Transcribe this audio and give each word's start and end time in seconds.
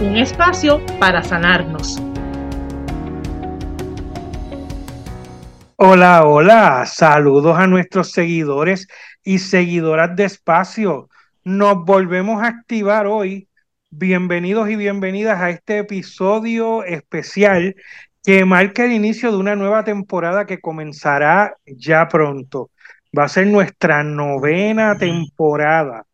Un 0.00 0.16
espacio 0.16 0.80
para 0.98 1.22
sanarnos. 1.22 2.02
Hola, 5.76 6.24
hola, 6.24 6.86
saludos 6.86 7.58
a 7.58 7.66
nuestros 7.66 8.10
seguidores 8.10 8.88
y 9.22 9.40
seguidoras 9.40 10.16
de 10.16 10.24
espacio. 10.24 11.10
Nos 11.44 11.84
volvemos 11.84 12.42
a 12.42 12.46
activar 12.46 13.06
hoy. 13.06 13.50
Bienvenidos 13.90 14.70
y 14.70 14.76
bienvenidas 14.76 15.38
a 15.38 15.50
este 15.50 15.80
episodio 15.80 16.82
especial 16.84 17.76
que 18.22 18.46
marca 18.46 18.86
el 18.86 18.92
inicio 18.92 19.30
de 19.30 19.36
una 19.36 19.54
nueva 19.54 19.84
temporada 19.84 20.46
que 20.46 20.62
comenzará 20.62 21.56
ya 21.66 22.08
pronto. 22.08 22.70
Va 23.16 23.24
a 23.24 23.28
ser 23.28 23.48
nuestra 23.48 24.02
novena 24.02 24.96
temporada. 24.96 26.06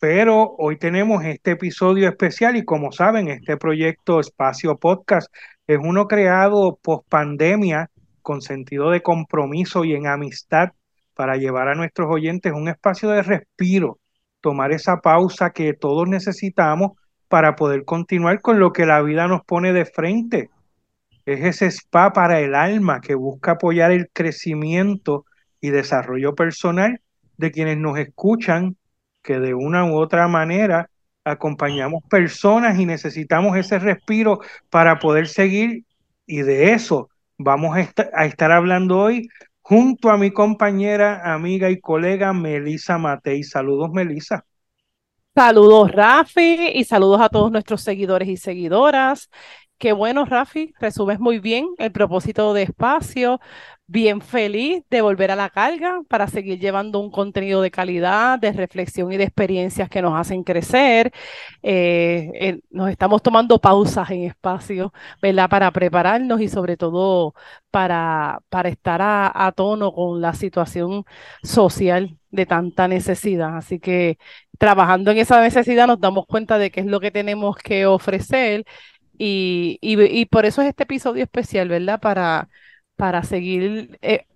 Pero 0.00 0.54
hoy 0.56 0.78
tenemos 0.78 1.22
este 1.26 1.50
episodio 1.50 2.08
especial 2.08 2.56
y 2.56 2.64
como 2.64 2.90
saben, 2.90 3.28
este 3.28 3.58
proyecto 3.58 4.18
Espacio 4.18 4.78
Podcast 4.78 5.30
es 5.66 5.78
uno 5.78 6.08
creado 6.08 6.78
post 6.82 7.06
pandemia 7.10 7.90
con 8.22 8.40
sentido 8.40 8.90
de 8.90 9.02
compromiso 9.02 9.84
y 9.84 9.94
en 9.94 10.06
amistad 10.06 10.70
para 11.12 11.36
llevar 11.36 11.68
a 11.68 11.74
nuestros 11.74 12.08
oyentes 12.10 12.54
un 12.54 12.68
espacio 12.68 13.10
de 13.10 13.22
respiro, 13.22 13.98
tomar 14.40 14.72
esa 14.72 15.02
pausa 15.02 15.50
que 15.50 15.74
todos 15.74 16.08
necesitamos 16.08 16.92
para 17.28 17.54
poder 17.54 17.84
continuar 17.84 18.40
con 18.40 18.58
lo 18.58 18.72
que 18.72 18.86
la 18.86 19.02
vida 19.02 19.28
nos 19.28 19.44
pone 19.44 19.74
de 19.74 19.84
frente. 19.84 20.48
Es 21.26 21.44
ese 21.44 21.66
spa 21.66 22.14
para 22.14 22.40
el 22.40 22.54
alma 22.54 23.02
que 23.02 23.14
busca 23.14 23.52
apoyar 23.52 23.92
el 23.92 24.08
crecimiento 24.10 25.26
y 25.60 25.68
desarrollo 25.68 26.34
personal 26.34 27.02
de 27.36 27.50
quienes 27.50 27.76
nos 27.76 27.98
escuchan, 27.98 28.78
que 29.22 29.38
de 29.38 29.54
una 29.54 29.84
u 29.84 29.96
otra 29.96 30.28
manera 30.28 30.90
acompañamos 31.24 32.02
personas 32.08 32.78
y 32.78 32.86
necesitamos 32.86 33.56
ese 33.56 33.78
respiro 33.78 34.40
para 34.70 34.98
poder 34.98 35.28
seguir 35.28 35.84
y 36.26 36.42
de 36.42 36.72
eso 36.72 37.10
Vamos 37.42 37.74
a, 37.74 38.26
estar 38.26 38.52
hablando 38.52 38.98
hoy 38.98 39.26
junto 39.62 40.10
a 40.10 40.18
mi 40.18 40.30
compañera, 40.30 41.32
amiga 41.32 41.70
y 41.70 41.80
colega 41.80 42.34
Melisa 42.34 42.98
Matei. 42.98 43.42
Saludos, 43.44 43.90
Melisa. 43.92 44.44
Saludos, 45.34 45.90
Rafi, 45.90 46.72
y 46.74 46.84
saludos 46.84 47.22
a 47.22 47.30
todos 47.30 47.50
nuestros 47.50 47.80
seguidores 47.80 48.28
y 48.28 48.36
seguidoras. 48.36 49.30
Qué 49.80 49.94
bueno, 49.94 50.26
Rafi, 50.26 50.74
resumes 50.78 51.18
muy 51.20 51.38
bien 51.38 51.66
el 51.78 51.90
propósito 51.90 52.52
de 52.52 52.64
espacio 52.64 53.40
bien 53.86 54.20
feliz 54.20 54.84
de 54.90 55.00
volver 55.00 55.30
a 55.30 55.36
la 55.36 55.48
carga 55.50 56.02
para 56.08 56.28
seguir 56.28 56.60
llevando 56.60 57.00
un 57.00 57.10
contenido 57.10 57.62
de 57.62 57.70
calidad, 57.70 58.38
de 58.38 58.52
reflexión 58.52 59.10
y 59.10 59.16
de 59.16 59.24
experiencias 59.24 59.88
que 59.88 60.02
nos 60.02 60.20
hacen 60.20 60.44
crecer. 60.44 61.12
Eh, 61.62 62.60
nos 62.70 62.90
estamos 62.90 63.22
tomando 63.22 63.58
pausas 63.58 64.10
en 64.10 64.24
espacio, 64.24 64.92
¿verdad? 65.22 65.48
Para 65.48 65.70
prepararnos 65.72 66.42
y 66.42 66.48
sobre 66.48 66.76
todo 66.76 67.34
para, 67.70 68.40
para 68.50 68.68
estar 68.68 69.00
a, 69.02 69.52
tono 69.56 69.92
con 69.92 70.20
la 70.20 70.34
situación 70.34 71.04
social 71.42 72.18
de 72.30 72.46
tanta 72.46 72.86
necesidad. 72.86 73.56
Así 73.56 73.80
que 73.80 74.18
trabajando 74.58 75.10
en 75.10 75.18
esa 75.18 75.40
necesidad 75.40 75.86
nos 75.86 76.00
damos 76.00 76.26
cuenta 76.26 76.58
de 76.58 76.70
qué 76.70 76.80
es 76.80 76.86
lo 76.86 77.00
que 77.00 77.10
tenemos 77.10 77.56
que 77.56 77.86
ofrecer 77.86 78.64
y, 79.24 79.78
y 79.82 80.26
por 80.26 80.46
eso 80.46 80.62
es 80.62 80.68
este 80.68 80.84
episodio 80.84 81.22
especial, 81.24 81.68
¿verdad? 81.68 82.00
Para 82.00 82.48
para 82.96 83.22
seguir 83.24 83.98
eh, 84.02 84.26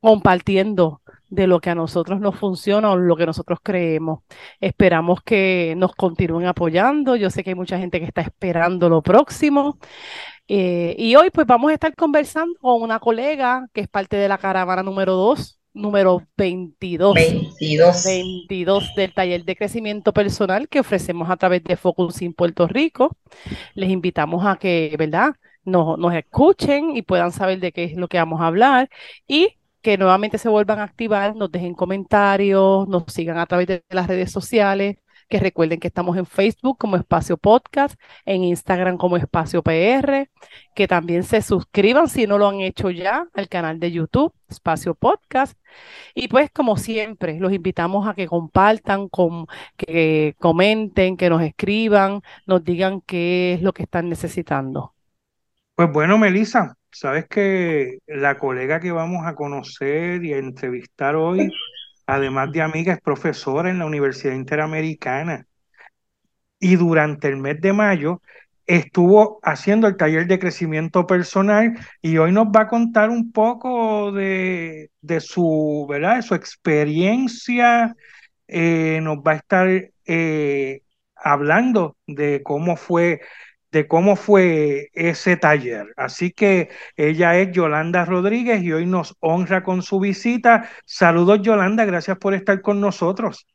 compartiendo 0.00 1.02
de 1.28 1.46
lo 1.46 1.60
que 1.60 1.70
a 1.70 1.74
nosotros 1.74 2.20
nos 2.20 2.38
funciona 2.38 2.90
o 2.92 2.96
lo 2.96 3.16
que 3.16 3.26
nosotros 3.26 3.58
creemos. 3.62 4.20
Esperamos 4.60 5.20
que 5.22 5.74
nos 5.76 5.94
continúen 5.94 6.46
apoyando. 6.46 7.16
Yo 7.16 7.30
sé 7.30 7.44
que 7.44 7.50
hay 7.50 7.56
mucha 7.56 7.78
gente 7.78 7.98
que 8.00 8.06
está 8.06 8.22
esperando 8.22 8.88
lo 8.88 9.02
próximo. 9.02 9.78
Eh, 10.48 10.94
y 10.98 11.16
hoy 11.16 11.30
pues 11.30 11.46
vamos 11.46 11.70
a 11.70 11.74
estar 11.74 11.94
conversando 11.96 12.58
con 12.60 12.82
una 12.82 13.00
colega 13.00 13.66
que 13.72 13.82
es 13.82 13.88
parte 13.88 14.16
de 14.16 14.28
la 14.28 14.38
caravana 14.38 14.82
número 14.82 15.14
2, 15.14 15.60
número 15.76 16.26
22. 16.36 17.14
22. 17.14 18.04
22 18.04 18.94
del 18.96 19.14
taller 19.14 19.44
de 19.44 19.56
crecimiento 19.56 20.12
personal 20.12 20.68
que 20.68 20.80
ofrecemos 20.80 21.30
a 21.30 21.36
través 21.36 21.62
de 21.64 21.76
Focusing 21.76 22.32
Puerto 22.32 22.66
Rico. 22.66 23.16
Les 23.74 23.90
invitamos 23.90 24.44
a 24.46 24.56
que, 24.56 24.94
¿verdad? 24.98 25.34
nos, 25.66 25.98
nos 25.98 26.14
escuchen 26.14 26.96
y 26.96 27.02
puedan 27.02 27.32
saber 27.32 27.60
de 27.60 27.72
qué 27.72 27.84
es 27.84 27.96
lo 27.96 28.08
que 28.08 28.18
vamos 28.18 28.40
a 28.40 28.46
hablar 28.46 28.88
y 29.26 29.58
que 29.82 29.98
nuevamente 29.98 30.38
se 30.38 30.48
vuelvan 30.48 30.80
a 30.80 30.84
activar, 30.84 31.36
nos 31.36 31.52
dejen 31.52 31.74
comentarios, 31.74 32.88
nos 32.88 33.04
sigan 33.08 33.38
a 33.38 33.46
través 33.46 33.66
de 33.68 33.84
las 33.90 34.06
redes 34.08 34.32
sociales, 34.32 34.96
que 35.28 35.40
recuerden 35.40 35.80
que 35.80 35.88
estamos 35.88 36.16
en 36.16 36.26
Facebook 36.26 36.78
como 36.78 36.96
Espacio 36.96 37.36
Podcast, 37.36 38.00
en 38.24 38.44
Instagram 38.44 38.96
como 38.96 39.16
Espacio 39.16 39.62
PR, 39.62 40.30
que 40.74 40.88
también 40.88 41.22
se 41.24 41.42
suscriban 41.42 42.08
si 42.08 42.26
no 42.26 42.38
lo 42.38 42.48
han 42.48 42.60
hecho 42.60 42.90
ya 42.90 43.26
al 43.34 43.48
canal 43.48 43.80
de 43.80 43.92
YouTube 43.92 44.32
Espacio 44.48 44.94
Podcast. 44.94 45.58
Y 46.14 46.28
pues 46.28 46.50
como 46.50 46.76
siempre, 46.76 47.38
los 47.40 47.52
invitamos 47.52 48.06
a 48.08 48.14
que 48.14 48.26
compartan, 48.26 49.08
con, 49.08 49.46
que 49.76 50.34
comenten, 50.38 51.16
que 51.16 51.30
nos 51.30 51.42
escriban, 51.42 52.20
nos 52.46 52.64
digan 52.64 53.00
qué 53.00 53.54
es 53.54 53.62
lo 53.62 53.72
que 53.72 53.82
están 53.84 54.08
necesitando. 54.08 54.94
Pues 55.74 55.92
bueno, 55.92 56.16
Melissa, 56.16 56.76
sabes 56.90 57.26
que 57.28 57.98
la 58.06 58.38
colega 58.38 58.80
que 58.80 58.92
vamos 58.92 59.26
a 59.26 59.34
conocer 59.34 60.24
y 60.24 60.32
a 60.32 60.38
entrevistar 60.38 61.16
hoy, 61.16 61.50
además 62.06 62.52
de 62.52 62.62
amiga, 62.62 62.94
es 62.94 63.00
profesora 63.00 63.70
en 63.70 63.78
la 63.78 63.86
Universidad 63.86 64.34
Interamericana. 64.34 65.46
Y 66.58 66.76
durante 66.76 67.28
el 67.28 67.36
mes 67.36 67.60
de 67.60 67.72
mayo 67.72 68.22
estuvo 68.66 69.38
haciendo 69.42 69.86
el 69.86 69.96
taller 69.96 70.26
de 70.26 70.38
crecimiento 70.38 71.06
personal 71.06 71.78
y 72.02 72.18
hoy 72.18 72.32
nos 72.32 72.48
va 72.48 72.62
a 72.62 72.68
contar 72.68 73.10
un 73.10 73.30
poco 73.32 74.12
de, 74.12 74.90
su, 75.20 75.86
¿verdad? 75.88 76.16
De 76.16 76.22
su 76.22 76.34
experiencia. 76.34 77.94
Eh, 78.48 79.00
nos 79.02 79.18
va 79.18 79.32
a 79.32 79.36
estar 79.36 79.68
eh, 80.04 80.82
hablando 81.16 81.96
de 82.06 82.42
cómo 82.42 82.76
fue 82.76 83.20
de 83.76 83.86
cómo 83.86 84.16
fue 84.16 84.88
ese 84.94 85.36
taller. 85.36 85.92
Así 85.98 86.32
que 86.32 86.70
ella 86.96 87.38
es 87.38 87.52
Yolanda 87.52 88.06
Rodríguez 88.06 88.62
y 88.62 88.72
hoy 88.72 88.86
nos 88.86 89.14
honra 89.20 89.62
con 89.62 89.82
su 89.82 90.00
visita. 90.00 90.70
Saludos 90.86 91.42
Yolanda, 91.42 91.84
gracias 91.84 92.16
por 92.16 92.32
estar 92.32 92.62
con 92.62 92.80
nosotros. 92.80 93.46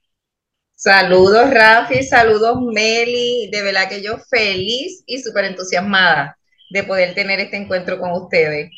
Saludos 0.75 1.49
Rafi, 1.49 2.03
saludos 2.03 2.59
Meli, 2.61 3.49
de 3.51 3.63
verdad 3.63 3.89
que 3.89 4.03
yo 4.03 4.19
feliz 4.29 5.03
y 5.07 5.19
súper 5.23 5.45
entusiasmada 5.45 6.37
de 6.69 6.83
poder 6.83 7.15
tener 7.15 7.39
este 7.39 7.57
encuentro 7.57 7.99
con 7.99 8.11
ustedes. 8.11 8.69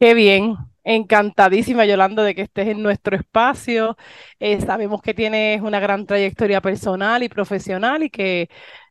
Qué 0.00 0.14
bien, 0.14 0.56
encantadísima 0.82 1.84
Yolanda 1.84 2.24
de 2.24 2.34
que 2.34 2.42
estés 2.42 2.66
en 2.66 2.82
nuestro 2.82 3.14
espacio. 3.14 3.96
Eh, 4.40 4.60
sabemos 4.60 5.02
que 5.02 5.14
tienes 5.14 5.60
una 5.62 5.78
gran 5.78 6.04
trayectoria 6.04 6.60
personal 6.60 7.22
y 7.22 7.28
profesional 7.28 8.02
y 8.02 8.10
que 8.10 8.48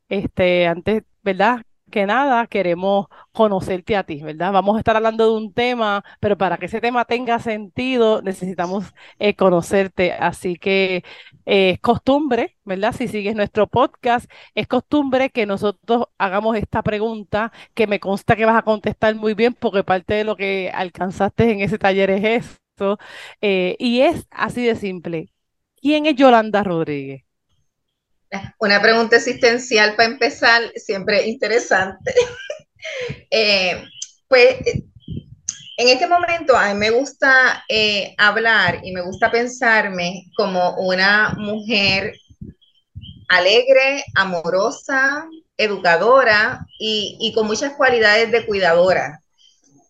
este, 0.07 0.65
antes 0.65 1.03
¿verdad? 1.23 1.61
Que 1.91 2.05
nada, 2.05 2.45
queremos 2.47 3.07
conocerte 3.31 3.97
a 3.97 4.03
ti, 4.03 4.21
¿verdad? 4.21 4.51
Vamos 4.51 4.75
a 4.75 4.79
estar 4.79 4.95
hablando 4.95 5.25
de 5.25 5.31
un 5.37 5.53
tema, 5.53 6.03
pero 6.19 6.37
para 6.37 6.57
que 6.57 6.67
ese 6.67 6.81
tema 6.81 7.05
tenga 7.05 7.39
sentido, 7.39 8.21
necesitamos 8.21 8.85
eh, 9.17 9.35
conocerte. 9.35 10.13
Así 10.13 10.55
que 10.57 11.03
eh, 11.45 11.71
es 11.71 11.79
costumbre, 11.79 12.57
¿verdad? 12.63 12.93
Si 12.93 13.07
sigues 13.07 13.35
nuestro 13.35 13.67
podcast, 13.67 14.29
es 14.55 14.67
costumbre 14.67 15.29
que 15.31 15.45
nosotros 15.45 16.05
hagamos 16.17 16.57
esta 16.57 16.83
pregunta, 16.83 17.51
que 17.73 17.87
me 17.87 17.99
consta 17.99 18.35
que 18.35 18.45
vas 18.45 18.57
a 18.57 18.61
contestar 18.63 19.15
muy 19.15 19.33
bien, 19.33 19.53
porque 19.53 19.83
parte 19.83 20.13
de 20.13 20.23
lo 20.23 20.35
que 20.35 20.71
alcanzaste 20.73 21.51
en 21.51 21.61
ese 21.61 21.77
taller 21.79 22.09
es 22.11 22.45
eso. 22.77 22.97
Eh, 23.41 23.75
y 23.79 24.01
es 24.01 24.27
así 24.31 24.65
de 24.65 24.75
simple. 24.75 25.29
¿Quién 25.81 26.05
es 26.05 26.15
Yolanda 26.15 26.63
Rodríguez? 26.63 27.23
Una 28.59 28.81
pregunta 28.81 29.17
existencial 29.17 29.95
para 29.95 30.09
empezar, 30.09 30.71
siempre 30.75 31.27
interesante. 31.27 32.13
Eh, 33.29 33.83
pues 34.29 34.55
en 35.75 35.89
este 35.89 36.07
momento 36.07 36.55
a 36.55 36.73
mí 36.73 36.79
me 36.79 36.91
gusta 36.91 37.65
eh, 37.67 38.15
hablar 38.17 38.79
y 38.83 38.93
me 38.93 39.01
gusta 39.01 39.29
pensarme 39.29 40.31
como 40.37 40.77
una 40.77 41.35
mujer 41.37 42.13
alegre, 43.27 44.05
amorosa, 44.15 45.27
educadora 45.57 46.65
y, 46.79 47.33
con 47.35 47.47
muchas 47.47 47.73
cualidades 47.73 48.31
de 48.31 48.45
cuidadora. 48.45 49.21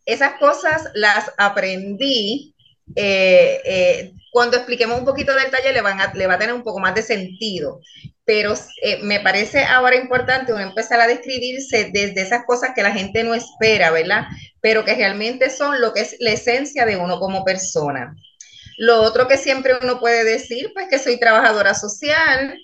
Esas 0.03 0.39
cosas 0.39 0.89
las 0.95 1.31
aprendí. 1.37 2.55
Eh, 2.95 4.11
cuando 4.31 4.57
expliquemos 4.57 4.97
un 4.97 5.05
poquito 5.05 5.35
del 5.35 5.51
taller 5.51 5.75
le, 5.75 5.81
van 5.81 6.01
a, 6.01 6.11
le 6.13 6.25
va 6.25 6.33
a 6.33 6.39
tener 6.39 6.55
un 6.55 6.63
poco 6.63 6.79
más 6.79 6.95
de 6.95 7.03
sentido, 7.03 7.81
pero 8.29 8.53
eh, 8.83 8.99
me 9.01 9.21
parece 9.21 9.63
ahora 9.63 9.95
importante 9.95 10.53
uno 10.53 10.61
empezar 10.61 11.01
a 11.01 11.07
describirse 11.07 11.89
desde 11.91 12.21
esas 12.21 12.45
cosas 12.45 12.73
que 12.75 12.83
la 12.83 12.91
gente 12.91 13.23
no 13.23 13.33
espera, 13.33 13.89
¿verdad? 13.89 14.25
Pero 14.61 14.85
que 14.85 14.93
realmente 14.93 15.49
son 15.49 15.81
lo 15.81 15.93
que 15.93 16.01
es 16.01 16.15
la 16.19 16.29
esencia 16.29 16.85
de 16.85 16.95
uno 16.95 17.19
como 17.19 17.43
persona. 17.43 18.15
Lo 18.77 19.01
otro 19.01 19.27
que 19.27 19.35
siempre 19.35 19.79
uno 19.81 19.99
puede 19.99 20.23
decir, 20.23 20.69
pues 20.75 20.85
que 20.91 20.99
soy 20.99 21.19
trabajadora 21.19 21.73
social, 21.73 22.55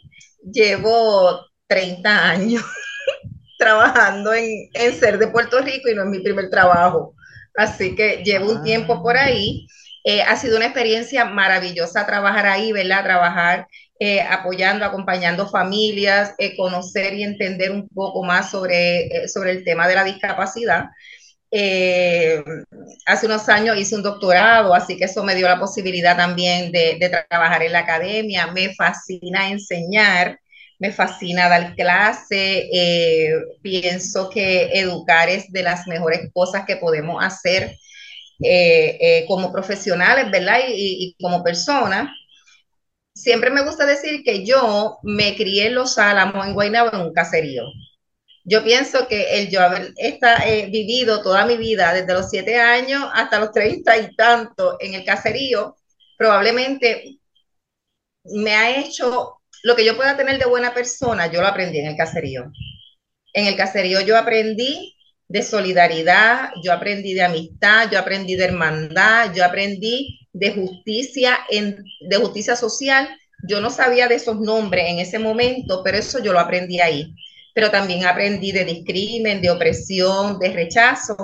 llevo 0.44 1.40
30 1.66 2.30
años 2.30 2.64
trabajando 3.58 4.36
en, 4.36 4.70
ser 5.00 5.18
de 5.18 5.30
Puerto 5.30 5.62
Rico 5.62 5.90
y 5.90 5.96
no 5.96 6.04
es 6.04 6.10
mi 6.10 6.20
primer 6.20 6.52
trabajo. 6.52 7.16
Así 7.56 7.96
que 7.96 8.18
llevo 8.24 8.52
un 8.52 8.62
tiempo 8.62 9.02
por 9.02 9.18
ahí. 9.18 9.66
Eh, 10.04 10.22
ha 10.22 10.36
sido 10.36 10.58
una 10.58 10.68
experiencia 10.68 11.26
maravillosa 11.26 12.06
trabajar 12.06 12.46
ahí, 12.46 12.72
¿verdad? 12.72 13.04
Trabajar 13.04 13.66
eh, 14.00 14.22
apoyando, 14.22 14.86
acompañando 14.86 15.48
familias, 15.50 16.34
eh, 16.38 16.56
conocer 16.56 17.14
y 17.14 17.24
entender 17.24 17.72
un 17.72 17.88
poco 17.90 18.24
más 18.24 18.52
sobre, 18.52 19.28
sobre 19.28 19.52
el 19.52 19.64
tema 19.64 19.88
de 19.88 19.96
la 19.96 20.04
discapacidad. 20.04 20.86
hace 23.06 23.26
unos 23.26 23.48
años 23.50 23.78
hice 23.78 23.96
un 23.96 24.04
doctorado, 24.04 24.74
así 24.74 24.98
que 24.98 25.06
eso 25.06 25.24
me 25.24 25.36
dio 25.36 25.48
la 25.48 25.60
posibilidad 25.60 26.18
también 26.18 26.72
de, 26.72 26.98
trabajar 27.30 27.64
en 27.64 27.72
la 27.74 27.80
academia. 27.80 28.48
Me 28.48 28.74
fascina 28.76 29.50
enseñar 29.50 30.38
me 30.80 30.92
fascina 30.92 31.50
dar 31.50 31.76
clase, 31.76 32.70
eh, 32.72 33.34
pienso 33.62 34.30
que 34.30 34.72
educar 34.74 35.30
es 35.30 35.52
de 35.52 35.64
las 35.64 35.88
mejores 35.88 36.30
cosas 36.34 36.66
que 36.66 36.78
podemos 36.78 37.24
hacer 37.24 37.76
eh, 38.44 38.98
eh, 39.00 39.26
como 39.28 39.52
profesionales, 39.52 40.30
¿verdad? 40.32 40.60
Y, 40.68 41.16
como 41.22 41.44
personas. 41.44 42.10
Siempre 43.16 43.50
me 43.50 43.64
gusta 43.64 43.86
decir 43.86 44.24
que 44.24 44.46
yo 44.46 45.00
me 45.02 45.36
crié 45.36 45.68
en 45.68 45.76
Los 45.76 45.98
Álamos, 45.98 46.46
en 46.46 46.54
Guaynabo, 46.54 46.90
en 46.94 47.02
un 47.02 47.14
caserío. 47.14 47.64
Yo 48.44 48.64
pienso 48.64 49.08
que 49.08 49.40
el 49.40 49.50
yo 49.50 49.62
haber 49.62 49.94
vivido 50.70 51.24
toda 51.24 51.46
mi 51.46 51.58
vida, 51.58 51.94
desde 51.94 52.14
los 52.14 52.30
siete 52.30 52.60
años 52.60 53.04
hasta 53.14 53.40
los 53.40 53.52
treinta 53.52 53.98
y 53.98 54.14
tanto 54.16 54.78
en 54.80 54.94
el 54.94 55.06
caserío, 55.06 55.78
probablemente 56.18 57.18
me 58.26 58.54
ha 58.54 58.80
hecho 58.80 59.42
lo 59.64 59.76
que 59.76 59.86
yo 59.86 59.96
pueda 59.96 60.18
tener 60.18 60.38
de 60.38 60.46
buena 60.46 60.74
persona, 60.74 61.28
yo 61.32 61.42
lo 61.42 61.48
aprendí 61.48 61.80
en 61.80 61.88
el 61.88 61.96
caserío. 61.98 62.52
En 63.34 63.48
el 63.48 63.56
caserío 63.56 64.02
yo 64.02 64.18
aprendí 64.18 64.95
de 65.28 65.42
solidaridad, 65.42 66.52
yo 66.64 66.72
aprendí 66.72 67.14
de 67.14 67.24
amistad, 67.24 67.90
yo 67.92 68.00
aprendí 68.00 68.36
de 68.36 68.46
hermandad, 68.46 69.34
yo 69.34 69.44
aprendí 69.44 70.20
de 70.34 70.52
justicia, 70.52 71.40
en, 71.50 71.84
de 72.02 72.18
justicia 72.18 72.56
social. 72.56 73.10
Yo 73.48 73.62
no 73.62 73.70
sabía 73.70 74.08
de 74.08 74.16
esos 74.16 74.40
nombres 74.40 74.86
en 74.88 75.00
ese 75.00 75.20
momento, 75.20 75.82
pero 75.84 75.98
eso 75.98 76.20
yo 76.20 76.34
lo 76.34 76.40
aprendí 76.40 76.80
ahí. 76.80 77.14
Pero 77.54 77.72
también 77.72 78.06
aprendí 78.06 78.52
de 78.52 78.66
discrimen, 78.66 79.42
de 79.42 79.50
opresión, 79.50 80.38
de 80.40 80.50
rechazo. 80.50 81.16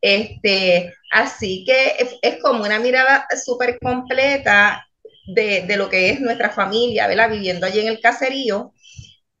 Este, 0.00 0.92
así 1.10 1.64
que 1.66 1.96
es, 2.22 2.36
como 2.42 2.62
una 2.62 2.78
mirada 2.78 3.26
súper 3.44 3.78
completa 3.80 4.86
de, 5.26 5.66
lo 5.76 5.88
que 5.88 6.10
es 6.10 6.20
nuestra 6.20 6.50
familia, 6.50 7.08
¿verdad? 7.08 7.30
Viviendo 7.30 7.66
allí 7.66 7.80
en 7.80 7.88
el 7.88 8.00
caserío 8.00 8.72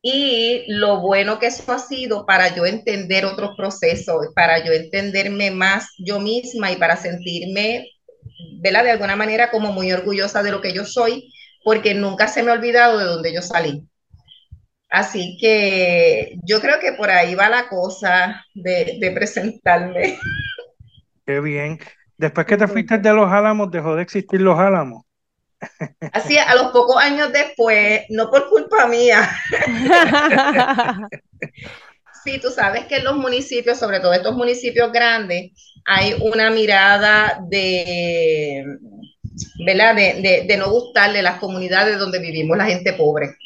y 0.08 0.62
lo 0.68 1.00
bueno 1.00 1.40
que 1.40 1.46
eso 1.48 1.72
ha 1.72 1.80
sido 1.80 2.26
para 2.26 2.54
yo 2.54 2.64
entender 2.64 3.24
otros 3.24 3.56
procesos, 3.56 4.28
para 4.36 4.64
yo 4.64 4.72
entenderme 4.72 5.50
más 5.50 5.88
yo 5.98 6.20
misma 6.20 6.70
y 6.70 6.76
para 6.76 6.96
sentirme, 6.96 7.88
¿verdad? 8.62 8.84
De 8.84 8.92
alguna 8.92 9.16
manera 9.16 9.50
como 9.50 9.72
muy 9.72 9.90
orgullosa 9.90 10.44
de 10.44 10.52
lo 10.52 10.60
que 10.60 10.72
yo 10.72 10.84
soy, 10.84 11.32
porque 11.64 11.92
nunca 11.94 12.28
se 12.28 12.44
me 12.44 12.52
ha 12.52 12.54
olvidado 12.54 12.98
de 12.98 13.04
donde 13.04 13.34
yo 13.34 13.42
salí. 13.42 13.82
Así 14.88 15.36
que 15.40 16.36
yo 16.44 16.60
creo 16.60 16.78
que 16.78 16.92
por 16.92 17.10
ahí 17.10 17.34
va 17.34 17.48
la 17.48 17.68
cosa 17.68 18.44
de, 18.54 18.98
de 19.00 19.10
presentarme. 19.10 20.20
Qué 21.26 21.40
bien. 21.40 21.80
Después 22.16 22.46
que 22.46 22.56
te 22.56 22.68
fuiste 22.68 22.98
de 22.98 23.12
los 23.12 23.28
álamos, 23.32 23.72
dejó 23.72 23.96
de 23.96 24.02
existir 24.02 24.40
los 24.40 24.56
álamos. 24.56 25.05
Así, 26.12 26.38
a 26.38 26.54
los 26.54 26.72
pocos 26.72 26.96
años 27.02 27.32
después, 27.32 28.02
no 28.10 28.30
por 28.30 28.48
culpa 28.48 28.86
mía. 28.86 29.30
sí, 32.24 32.38
tú 32.40 32.50
sabes 32.50 32.86
que 32.86 32.96
en 32.96 33.04
los 33.04 33.16
municipios, 33.16 33.78
sobre 33.78 34.00
todo 34.00 34.12
estos 34.12 34.34
municipios 34.34 34.92
grandes, 34.92 35.52
hay 35.84 36.14
una 36.20 36.50
mirada 36.50 37.38
de, 37.48 38.64
¿verdad? 39.64 39.94
De, 39.94 40.44
de, 40.46 40.56
no 40.56 40.70
gustarle 40.70 41.22
las 41.22 41.38
comunidades 41.38 41.98
donde 41.98 42.18
vivimos 42.18 42.56
la 42.56 42.66
gente 42.66 42.92
pobre. 42.92 43.36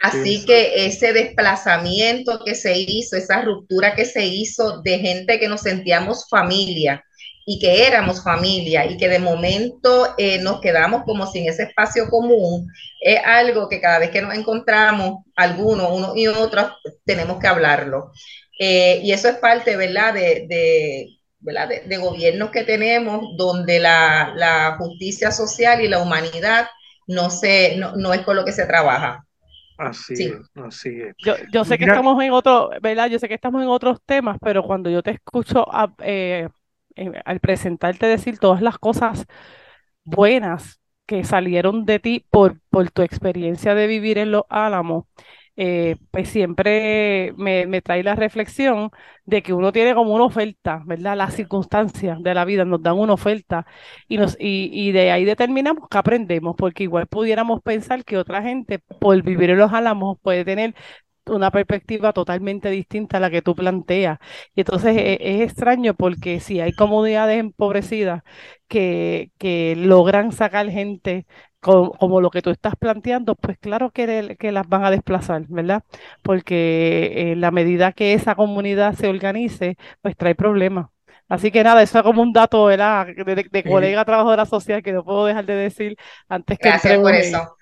Así 0.00 0.44
que 0.44 0.86
ese 0.86 1.14
desplazamiento 1.14 2.40
que 2.44 2.54
se 2.54 2.76
hizo, 2.76 3.16
esa 3.16 3.40
ruptura 3.40 3.94
que 3.94 4.04
se 4.04 4.26
hizo 4.26 4.82
de 4.82 4.98
gente 4.98 5.40
que 5.40 5.48
nos 5.48 5.62
sentíamos 5.62 6.28
familia, 6.28 7.02
y 7.46 7.58
que 7.58 7.86
éramos 7.86 8.22
familia 8.22 8.86
y 8.86 8.96
que 8.96 9.08
de 9.08 9.18
momento 9.18 10.14
eh, 10.16 10.38
nos 10.38 10.60
quedamos 10.60 11.02
como 11.04 11.26
sin 11.26 11.48
ese 11.48 11.64
espacio 11.64 12.08
común, 12.08 12.68
es 13.00 13.20
algo 13.24 13.68
que 13.68 13.80
cada 13.80 13.98
vez 13.98 14.10
que 14.10 14.22
nos 14.22 14.34
encontramos, 14.34 15.24
algunos, 15.36 15.90
uno 15.90 16.12
y 16.16 16.26
otros, 16.26 16.72
tenemos 17.04 17.38
que 17.38 17.46
hablarlo. 17.46 18.12
Eh, 18.58 19.00
y 19.02 19.12
eso 19.12 19.28
es 19.28 19.36
parte, 19.36 19.76
¿verdad?, 19.76 20.14
de, 20.14 20.46
de, 20.48 21.08
¿verdad? 21.40 21.68
de, 21.84 21.96
gobiernos 21.98 22.50
que 22.50 22.64
tenemos 22.64 23.36
donde 23.36 23.80
la, 23.80 24.32
la, 24.36 24.76
justicia 24.78 25.30
social 25.30 25.82
y 25.82 25.88
la 25.88 25.98
humanidad 25.98 26.68
no, 27.06 27.30
se, 27.30 27.76
no, 27.76 27.94
no 27.96 28.14
es 28.14 28.22
con 28.22 28.36
lo 28.36 28.44
que 28.44 28.52
se 28.52 28.66
trabaja. 28.66 29.24
Así 29.76 30.14
es, 30.14 30.36
así 30.54 30.88
es. 31.00 31.14
Yo, 31.18 31.34
yo 31.52 31.64
sé 31.64 31.76
que 31.76 31.84
estamos 31.84 32.22
en 32.22 32.30
otro, 32.30 32.70
¿verdad? 32.80 33.08
Yo 33.08 33.18
sé 33.18 33.26
que 33.26 33.34
estamos 33.34 33.60
en 33.60 33.68
otros 33.68 33.98
temas, 34.06 34.38
pero 34.40 34.62
cuando 34.62 34.88
yo 34.88 35.02
te 35.02 35.10
escucho 35.10 35.66
eh, 35.98 36.48
al 37.24 37.40
presentarte 37.40 38.06
decir 38.06 38.38
todas 38.38 38.62
las 38.62 38.78
cosas 38.78 39.26
buenas 40.04 40.80
que 41.06 41.24
salieron 41.24 41.84
de 41.86 41.98
ti 41.98 42.26
por, 42.30 42.60
por 42.70 42.90
tu 42.90 43.02
experiencia 43.02 43.74
de 43.74 43.86
vivir 43.86 44.18
en 44.18 44.32
los 44.32 44.44
Álamos, 44.48 45.04
eh, 45.56 45.96
pues 46.10 46.28
siempre 46.30 47.32
me, 47.36 47.66
me, 47.66 47.80
trae 47.80 48.02
la 48.02 48.16
reflexión 48.16 48.90
de 49.24 49.42
que 49.42 49.52
uno 49.52 49.70
tiene 49.72 49.94
como 49.94 50.12
una 50.14 50.24
oferta, 50.24 50.82
¿verdad? 50.84 51.16
Las 51.16 51.34
circunstancias 51.34 52.20
de 52.22 52.34
la 52.34 52.44
vida 52.44 52.64
nos 52.64 52.82
dan 52.82 52.98
una 52.98 53.12
oferta 53.12 53.64
y, 54.08 54.16
nos, 54.18 54.36
y, 54.40 54.70
y 54.72 54.90
de 54.92 55.12
ahí 55.12 55.24
determinamos 55.24 55.88
que 55.88 55.98
aprendemos, 55.98 56.56
porque 56.56 56.82
igual 56.84 57.06
pudiéramos 57.06 57.62
pensar 57.62 58.04
que 58.04 58.18
otra 58.18 58.42
gente 58.42 58.80
por 59.00 59.22
vivir 59.22 59.50
en 59.50 59.58
los 59.58 59.72
álamos 59.72 60.18
puede 60.22 60.44
tener 60.44 60.74
una 61.26 61.50
perspectiva 61.50 62.12
totalmente 62.12 62.70
distinta 62.70 63.16
a 63.18 63.20
la 63.20 63.30
que 63.30 63.42
tú 63.42 63.54
planteas. 63.54 64.18
Y 64.54 64.60
entonces 64.60 64.96
e, 64.96 65.18
es, 65.20 65.40
extraño 65.42 65.94
porque 65.94 66.40
si 66.40 66.60
hay 66.60 66.72
comunidades 66.72 67.38
empobrecidas 67.40 68.22
que, 68.68 69.30
que 69.38 69.74
logran 69.76 70.32
sacar 70.32 70.68
gente 70.70 71.26
como, 71.60 72.20
lo 72.20 72.30
que 72.30 72.42
tú 72.42 72.50
estás 72.50 72.74
planteando, 72.76 73.36
pues 73.36 73.58
claro 73.58 73.90
que, 73.90 74.36
que 74.38 74.52
las 74.52 74.68
van 74.68 74.84
a 74.84 74.90
desplazar, 74.90 75.46
¿verdad? 75.48 75.82
Porque 76.22 77.32
en 77.32 77.40
la 77.40 77.50
medida 77.50 77.92
que 77.92 78.12
esa 78.12 78.34
comunidad 78.34 78.94
se 78.94 79.08
organice, 79.08 79.76
pues 80.02 80.14
trae 80.16 80.34
problemas. 80.34 80.88
Así 81.26 81.50
que 81.50 81.64
nada, 81.64 81.82
eso 81.82 81.98
es 81.98 82.04
como 82.04 82.20
un 82.20 82.34
dato 82.34 82.66
¿verdad? 82.66 83.06
De, 83.06 83.46
de, 83.50 83.64
colega 83.64 84.04
trabajadora 84.04 84.44
social 84.44 84.82
que 84.82 84.92
no 84.92 85.04
puedo 85.04 85.24
dejar 85.24 85.46
de 85.46 85.54
decir 85.54 85.96
antes 86.28 86.58
que... 86.58 86.68
Gracias 86.68 86.98
por 86.98 87.14
eso. 87.14 87.56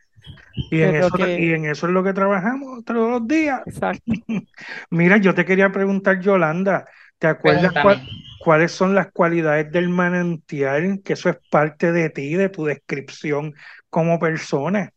Y 0.71 0.83
en, 0.83 0.97
eso, 0.97 1.11
y 1.19 1.53
en 1.53 1.65
eso 1.65 1.87
es 1.87 1.93
lo 1.93 2.05
que 2.05 2.13
trabajamos 2.13 2.85
todos 2.85 3.11
los 3.11 3.27
días. 3.27 3.63
Exacto. 3.67 4.03
Mira, 4.91 5.17
yo 5.17 5.35
te 5.35 5.45
quería 5.45 5.71
preguntar, 5.73 6.21
Yolanda, 6.21 6.87
¿te 7.19 7.27
acuerdas 7.27 7.73
cuáles 8.39 8.73
son 8.73 8.95
las 8.95 9.11
cualidades 9.13 9.71
del 9.73 9.89
manantial? 9.89 11.01
Que 11.05 11.15
eso 11.15 11.31
es 11.31 11.37
parte 11.51 11.93
de 11.93 12.11
ti, 12.11 12.35
de 12.35 12.49
tu 12.49 12.65
descripción 12.65 13.55
como 13.89 14.19
persona. 14.19 14.93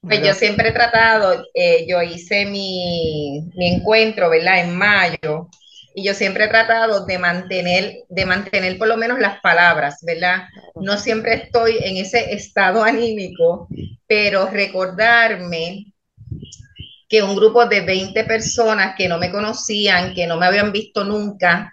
Pues 0.00 0.20
yo 0.20 0.34
siempre 0.34 0.70
he 0.70 0.72
tratado, 0.72 1.44
eh, 1.54 1.86
yo 1.88 2.02
hice 2.02 2.44
mi, 2.46 3.48
mi 3.54 3.74
encuentro, 3.74 4.30
¿verdad? 4.30 4.64
En 4.64 4.76
mayo, 4.76 5.48
y 5.94 6.04
yo 6.04 6.14
siempre 6.14 6.44
he 6.44 6.48
tratado 6.48 7.04
de 7.04 7.18
mantener, 7.18 8.04
de 8.08 8.26
mantener 8.26 8.78
por 8.78 8.88
lo 8.88 8.96
menos 8.96 9.18
las 9.18 9.40
palabras, 9.40 9.98
¿verdad? 10.02 10.44
No 10.74 10.96
siempre 10.96 11.34
estoy 11.34 11.78
en 11.82 11.96
ese 11.96 12.32
estado 12.32 12.82
anímico, 12.84 13.68
pero 14.06 14.46
recordarme 14.46 15.92
que 17.08 17.22
un 17.22 17.36
grupo 17.36 17.66
de 17.66 17.82
20 17.82 18.24
personas 18.24 18.94
que 18.96 19.08
no 19.08 19.18
me 19.18 19.30
conocían, 19.30 20.14
que 20.14 20.26
no 20.26 20.38
me 20.38 20.46
habían 20.46 20.72
visto 20.72 21.04
nunca, 21.04 21.72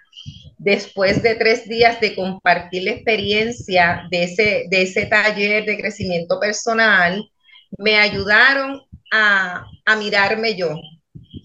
después 0.58 1.22
de 1.22 1.36
tres 1.36 1.66
días 1.66 1.98
de 2.00 2.14
compartir 2.14 2.82
la 2.84 2.90
experiencia 2.90 4.02
de 4.10 4.24
ese, 4.24 4.66
de 4.68 4.82
ese 4.82 5.06
taller 5.06 5.64
de 5.64 5.78
crecimiento 5.78 6.38
personal, 6.38 7.24
me 7.78 7.96
ayudaron 7.96 8.82
a, 9.10 9.64
a 9.86 9.96
mirarme 9.96 10.54
yo, 10.56 10.76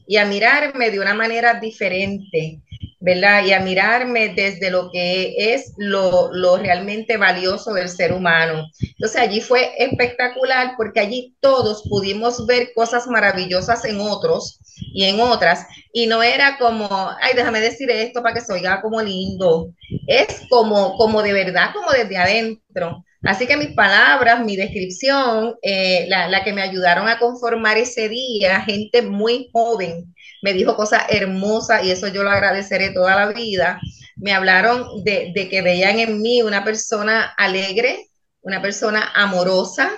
y 0.07 0.17
a 0.17 0.25
mirarme 0.25 0.91
de 0.91 0.99
una 0.99 1.13
manera 1.13 1.59
diferente, 1.59 2.61
¿verdad? 2.99 3.43
Y 3.43 3.53
a 3.53 3.59
mirarme 3.59 4.29
desde 4.29 4.71
lo 4.71 4.89
que 4.91 5.53
es 5.53 5.73
lo, 5.77 6.31
lo, 6.33 6.57
realmente 6.57 7.17
valioso 7.17 7.73
del 7.73 7.89
ser 7.89 8.13
humano. 8.13 8.65
Entonces 8.81 9.21
allí 9.21 9.41
fue 9.41 9.71
espectacular 9.77 10.73
porque 10.77 10.99
allí 10.99 11.35
todos 11.39 11.83
pudimos 11.89 12.45
ver 12.45 12.69
cosas 12.73 13.07
maravillosas 13.07 13.85
en 13.85 13.99
otros 13.99 14.59
y 14.93 15.05
en 15.05 15.19
otras, 15.19 15.65
y 15.93 16.07
no 16.07 16.21
era 16.21 16.57
como, 16.57 16.89
ay, 17.21 17.33
déjame 17.35 17.61
decir 17.61 17.89
esto 17.89 18.21
para 18.21 18.35
que 18.35 18.41
se 18.41 18.53
oiga 18.53 18.81
como 18.81 19.01
lindo, 19.01 19.73
es 20.07 20.41
como, 20.49 20.97
como 20.97 21.21
de 21.21 21.33
verdad, 21.33 21.71
como 21.73 21.91
desde 21.91 22.17
adentro. 22.17 23.03
Así 23.25 23.47
que 23.47 23.57
mis 23.57 23.73
palabras, 23.73 24.45
mi 24.45 24.55
descripción, 24.55 25.55
eh, 25.63 26.05
la, 26.07 26.43
que 26.43 26.53
me 26.53 26.61
ayudaron 26.61 27.07
a 27.07 27.17
conformar 27.17 27.77
ese 27.77 28.07
día, 28.07 28.61
gente 28.61 29.01
muy 29.01 29.49
joven, 29.51 30.13
me 30.43 30.53
dijo 30.53 30.75
cosas 30.75 31.03
hermosas 31.09 31.83
y 31.83 31.91
eso 31.91 32.07
yo 32.07 32.23
lo 32.23 32.29
agradeceré 32.29 32.91
toda 32.91 33.15
la 33.15 33.33
vida. 33.33 33.79
Me 34.15 34.31
hablaron 34.31 35.03
de, 35.03 35.31
de 35.33 35.49
que 35.49 35.61
veían 35.63 35.99
en 35.99 36.21
mí 36.21 36.43
una 36.43 36.63
persona 36.63 37.33
alegre, 37.37 38.07
una 38.41 38.61
persona 38.61 39.11
amorosa, 39.15 39.89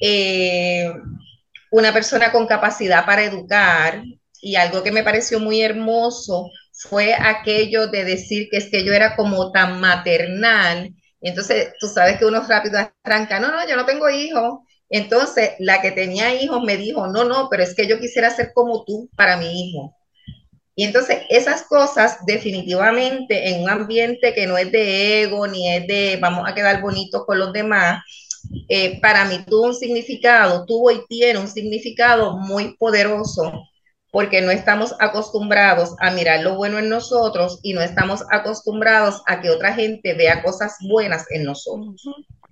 eh, 0.00 0.92
una 1.70 1.92
persona 1.92 2.32
con 2.32 2.46
capacidad 2.46 3.06
para 3.06 3.24
educar 3.24 4.02
y 4.40 4.56
algo 4.56 4.82
que 4.82 4.92
me 4.92 5.04
pareció 5.04 5.38
muy 5.38 5.62
hermoso 5.62 6.50
fue 6.72 7.14
aquello 7.14 7.86
de 7.86 8.04
decir 8.04 8.48
que 8.50 8.56
es 8.56 8.70
que 8.70 8.84
yo 8.84 8.92
era 8.92 9.14
como 9.14 9.52
tan 9.52 9.80
maternal 9.80 10.92
entonces, 11.28 11.72
tú 11.80 11.88
sabes 11.88 12.18
que 12.18 12.26
uno 12.26 12.42
rápido 12.46 12.78
arranca, 13.02 13.40
no, 13.40 13.50
no, 13.50 13.66
yo 13.68 13.76
no 13.76 13.86
tengo 13.86 14.08
hijos. 14.10 14.60
Entonces, 14.90 15.52
la 15.58 15.80
que 15.80 15.90
tenía 15.90 16.34
hijos 16.34 16.62
me 16.62 16.76
dijo, 16.76 17.06
no, 17.06 17.24
no, 17.24 17.48
pero 17.50 17.62
es 17.62 17.74
que 17.74 17.86
yo 17.86 17.98
quisiera 17.98 18.30
ser 18.30 18.52
como 18.54 18.84
tú 18.84 19.08
para 19.16 19.36
mi 19.36 19.70
hijo. 19.70 19.94
Y 20.76 20.84
entonces, 20.84 21.22
esas 21.30 21.62
cosas 21.62 22.18
definitivamente 22.26 23.48
en 23.50 23.62
un 23.62 23.70
ambiente 23.70 24.34
que 24.34 24.46
no 24.46 24.58
es 24.58 24.70
de 24.72 25.22
ego, 25.22 25.46
ni 25.46 25.68
es 25.74 25.86
de 25.86 26.18
vamos 26.20 26.48
a 26.48 26.54
quedar 26.54 26.82
bonitos 26.82 27.24
con 27.26 27.38
los 27.38 27.52
demás, 27.52 28.02
eh, 28.68 29.00
para 29.00 29.24
mí 29.24 29.44
tuvo 29.46 29.66
un 29.68 29.74
significado, 29.74 30.64
tuvo 30.66 30.90
y 30.90 31.04
tiene 31.08 31.38
un 31.38 31.48
significado 31.48 32.36
muy 32.38 32.76
poderoso 32.76 33.52
porque 34.14 34.40
no 34.42 34.52
estamos 34.52 34.94
acostumbrados 35.00 35.96
a 35.98 36.12
mirar 36.12 36.40
lo 36.44 36.54
bueno 36.54 36.78
en 36.78 36.88
nosotros 36.88 37.58
y 37.64 37.74
no 37.74 37.80
estamos 37.80 38.24
acostumbrados 38.30 39.24
a 39.26 39.40
que 39.40 39.50
otra 39.50 39.72
gente 39.72 40.14
vea 40.14 40.40
cosas 40.40 40.78
buenas 40.88 41.26
en 41.32 41.42
nosotros. 41.42 42.00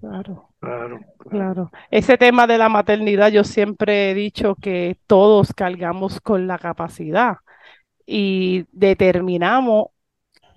Claro, 0.01 0.49
claro, 0.59 0.99
claro. 1.31 1.71
Ese 1.89 2.19
tema 2.19 2.49
de 2.49 2.59
la 2.59 2.69
maternidad, 2.69 3.29
yo 3.29 3.45
siempre 3.45 4.11
he 4.11 4.15
dicho 4.15 4.57
que 4.57 4.99
todos 5.07 5.53
cargamos 5.55 6.21
con 6.21 6.49
la 6.49 6.59
capacidad 6.59 7.37
y 8.05 8.67
determinamos, 8.73 9.87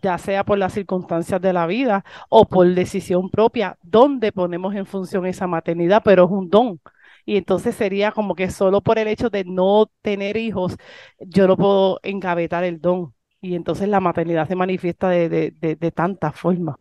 ya 0.01 0.17
sea 0.17 0.43
por 0.43 0.57
las 0.57 0.73
circunstancias 0.73 1.39
de 1.39 1.53
la 1.53 1.67
vida 1.67 2.03
o 2.29 2.45
por 2.45 2.65
decisión 2.73 3.29
propia, 3.29 3.77
dónde 3.83 4.31
ponemos 4.31 4.73
en 4.73 4.87
función 4.87 5.27
esa 5.27 5.45
maternidad, 5.45 6.01
pero 6.03 6.25
es 6.25 6.31
un 6.31 6.49
don 6.49 6.79
y 7.25 7.37
entonces 7.37 7.75
sería 7.75 8.11
como 8.11 8.35
que 8.35 8.51
solo 8.51 8.81
por 8.81 8.99
el 8.99 9.07
hecho 9.07 9.29
de 9.29 9.43
no 9.43 9.89
tener 10.01 10.37
hijos, 10.37 10.77
yo 11.19 11.47
no 11.47 11.57
puedo 11.57 11.99
engavetar 12.03 12.63
el 12.63 12.79
don. 12.79 13.13
Y 13.41 13.55
entonces 13.55 13.87
la 13.89 13.99
maternidad 13.99 14.47
se 14.47 14.55
manifiesta 14.55 15.09
de, 15.09 15.29
de, 15.29 15.75
de, 15.75 15.91
tantas 15.91 16.35
formas. 16.35 16.77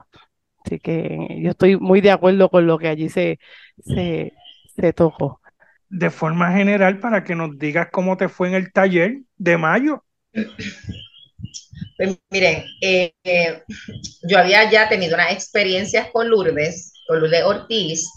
Así 0.65 0.79
que 0.79 1.41
yo 1.43 1.51
estoy 1.51 1.77
muy 1.77 2.01
de 2.01 2.11
acuerdo 2.11 2.49
con 2.49 2.67
lo 2.67 2.79
que 2.79 2.89
allí 2.89 3.09
se, 3.09 3.39
se, 3.85 4.33
se 4.77 4.93
tocó. 4.93 5.41
De 5.89 6.11
forma 6.11 6.53
general, 6.53 7.01
para 7.01 7.23
que 7.23 7.35
nos 7.35 7.59
digas 7.59 7.89
cómo 7.93 8.17
te 8.17 8.29
fue 8.29 8.49
en 8.49 8.55
el 8.55 8.73
taller 8.73 9.19
de 9.37 9.59
mayo. 9.59 10.05
Pues 11.97 12.19
miren, 12.31 12.65
eh, 12.81 13.13
eh, 13.25 13.63
yo 14.29 14.39
había 14.39 14.71
ya 14.71 14.89
tenido 14.89 15.15
unas 15.15 15.33
experiencias 15.33 16.09
con 16.13 16.29
Lourdes, 16.29 16.93
con 17.07 17.21
Lourdes 17.21 17.45
Ortiz, 17.45 18.09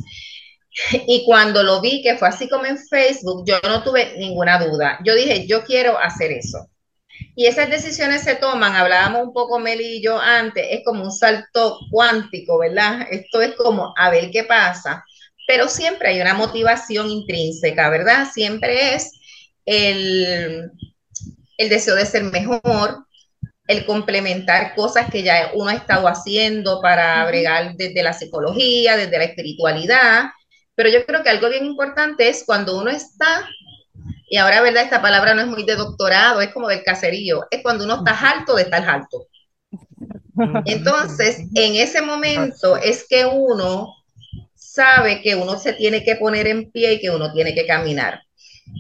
y 1.08 1.26
cuando 1.26 1.64
lo 1.64 1.82
vi, 1.82 2.02
que 2.02 2.18
fue 2.18 2.28
así 2.28 2.48
como 2.50 2.66
en 2.66 2.78
Facebook, 2.78 3.44
yo 3.46 3.60
no 3.64 3.84
tuve 3.84 4.16
ninguna 4.18 4.60
duda. 4.60 5.00
Yo 5.04 5.16
dije, 5.16 5.48
yo 5.48 5.64
quiero 5.64 5.98
hacer 5.98 6.32
eso. 6.32 6.70
Y 7.36 7.48
esas 7.48 7.70
decisiones 7.70 8.22
se 8.22 8.36
toman, 8.36 8.76
hablábamos 8.76 9.24
un 9.28 9.34
poco 9.34 9.60
Meli 9.60 9.98
y 9.98 10.04
yo 10.04 10.20
antes, 10.20 10.66
es 10.70 10.82
como 10.86 11.04
un 11.04 11.12
salto 11.12 11.80
cuántico, 11.92 12.60
¿verdad? 12.60 13.08
Esto 13.10 13.42
es 13.42 13.56
como 13.56 13.94
a 13.98 14.10
ver 14.12 14.30
qué 14.32 14.44
pasa, 14.44 15.04
pero 15.48 15.68
siempre 15.68 16.10
hay 16.10 16.22
una 16.22 16.36
motivación 16.36 17.10
intrínseca, 17.10 17.90
¿verdad? 17.90 18.28
Siempre 18.32 18.96
es 18.96 19.12
el, 19.66 20.72
el 21.58 21.70
deseo 21.70 21.96
de 21.96 22.06
ser 22.06 22.24
mejor, 22.24 23.06
el 23.68 23.86
complementar 23.86 24.76
cosas 24.76 25.10
que 25.12 25.24
ya 25.24 25.52
uno 25.54 25.70
ha 25.70 25.76
estado 25.76 26.08
haciendo 26.08 26.82
para 26.82 27.26
bregar 27.26 27.76
desde 27.76 28.04
la 28.04 28.14
psicología, 28.14 28.96
desde 28.96 29.18
la 29.18 29.26
espiritualidad, 29.26 30.26
pero 30.78 30.90
yo 30.90 31.08
creo 31.08 31.24
que 31.24 31.30
algo 31.30 31.50
bien 31.50 31.66
importante 31.66 32.30
es 32.30 32.44
cuando 32.46 32.80
uno 32.80 32.92
está, 32.92 33.50
y 34.30 34.38
ahora, 34.38 34.62
¿verdad? 34.62 34.84
Esta 34.84 35.02
palabra 35.02 35.34
no 35.34 35.42
es 35.42 35.48
muy 35.48 35.64
de 35.64 35.76
doctorado, 35.76 36.40
es 36.40 36.54
como 36.54 36.68
del 36.68 36.84
caserío, 36.84 37.48
es 37.50 37.64
cuando 37.64 37.84
uno 37.84 37.96
está 37.96 38.12
alto 38.30 38.56
de 38.56 38.62
estar 38.62 38.88
alto. 38.88 39.26
Entonces, 40.66 41.40
en 41.56 41.76
ese 41.76 42.04
momento 42.04 42.78
es 42.78 43.08
que 43.10 43.26
uno 43.26 43.92
sabe 44.54 45.24
que 45.24 45.34
uno 45.34 45.58
se 45.58 45.74
tiene 45.74 46.04
que 46.04 46.16
poner 46.16 46.46
en 46.46 46.70
pie 46.70 46.94
y 46.94 47.00
que 47.00 47.10
uno 47.10 47.34
tiene 47.34 47.56
que 47.56 47.66
caminar. 47.66 48.22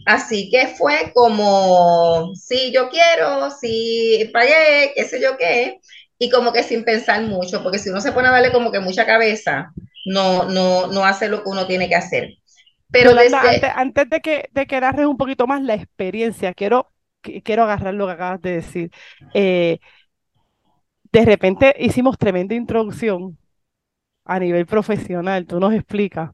Así 0.05 0.51
que 0.51 0.67
fue 0.67 1.11
como, 1.15 2.31
si 2.35 2.71
yo 2.71 2.89
quiero, 2.89 3.49
si 3.49 4.29
pagué, 4.31 4.93
qué 4.95 5.03
sé 5.05 5.19
yo 5.19 5.35
qué, 5.35 5.79
y 6.19 6.29
como 6.29 6.53
que 6.53 6.61
sin 6.61 6.83
pensar 6.83 7.23
mucho, 7.23 7.63
porque 7.63 7.79
si 7.79 7.89
uno 7.89 8.01
se 8.01 8.11
pone 8.11 8.27
a 8.27 8.31
darle 8.31 8.51
como 8.51 8.71
que 8.71 8.79
mucha 8.79 9.07
cabeza, 9.07 9.71
no, 10.07 10.45
no, 10.45 10.87
no 10.87 11.05
hace 11.05 11.29
lo 11.29 11.43
que 11.43 11.49
uno 11.49 11.67
tiene 11.67 11.87
que 11.87 11.95
hacer. 11.95 12.33
Pero 12.89 13.11
antes, 13.75 14.09
de 14.09 14.21
que, 14.21 14.49
de 14.51 14.65
que 14.65 14.79
narres 14.79 15.05
un 15.05 15.17
poquito 15.17 15.45
más 15.45 15.61
la 15.61 15.75
experiencia, 15.75 16.53
quiero, 16.53 16.89
quiero 17.43 17.63
agarrar 17.63 17.93
lo 17.93 18.07
que 18.07 18.13
acabas 18.13 18.41
de 18.41 18.51
decir. 18.51 18.91
Eh, 19.33 19.79
de 21.11 21.25
repente 21.25 21.75
hicimos 21.79 22.17
tremenda 22.17 22.55
introducción 22.55 23.37
a 24.23 24.39
nivel 24.39 24.65
profesional, 24.65 25.45
tú 25.45 25.59
nos 25.59 25.73
explicas. 25.73 26.31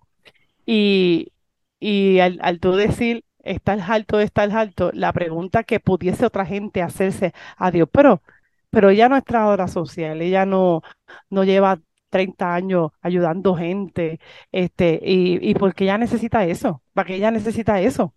Y, 0.66 1.32
y 1.80 2.20
al, 2.20 2.40
al 2.42 2.60
tú 2.60 2.74
decir, 2.76 3.26
está 3.40 3.74
el 3.74 3.82
alto, 3.82 4.20
está 4.20 4.44
el 4.44 4.52
alto, 4.52 4.92
la 4.94 5.12
pregunta 5.14 5.64
que 5.64 5.80
pudiese 5.80 6.26
otra 6.26 6.46
gente 6.46 6.82
hacerse, 6.82 7.34
adiós, 7.58 7.90
pero, 7.92 8.22
pero 8.70 8.90
ella 8.90 9.10
no 9.10 9.18
es 9.18 9.24
trabajadora 9.24 9.68
social, 9.68 10.22
ella 10.22 10.46
no, 10.46 10.82
no 11.30 11.44
lleva 11.44 11.80
30 12.14 12.54
años 12.54 12.92
ayudando 13.02 13.56
gente, 13.56 14.20
este, 14.52 15.00
y, 15.04 15.50
y 15.50 15.56
porque 15.56 15.86
ella 15.86 15.98
necesita 15.98 16.46
eso, 16.46 16.84
para 16.94 17.08
que 17.08 17.16
ella 17.16 17.32
necesita 17.32 17.82
eso. 17.82 18.14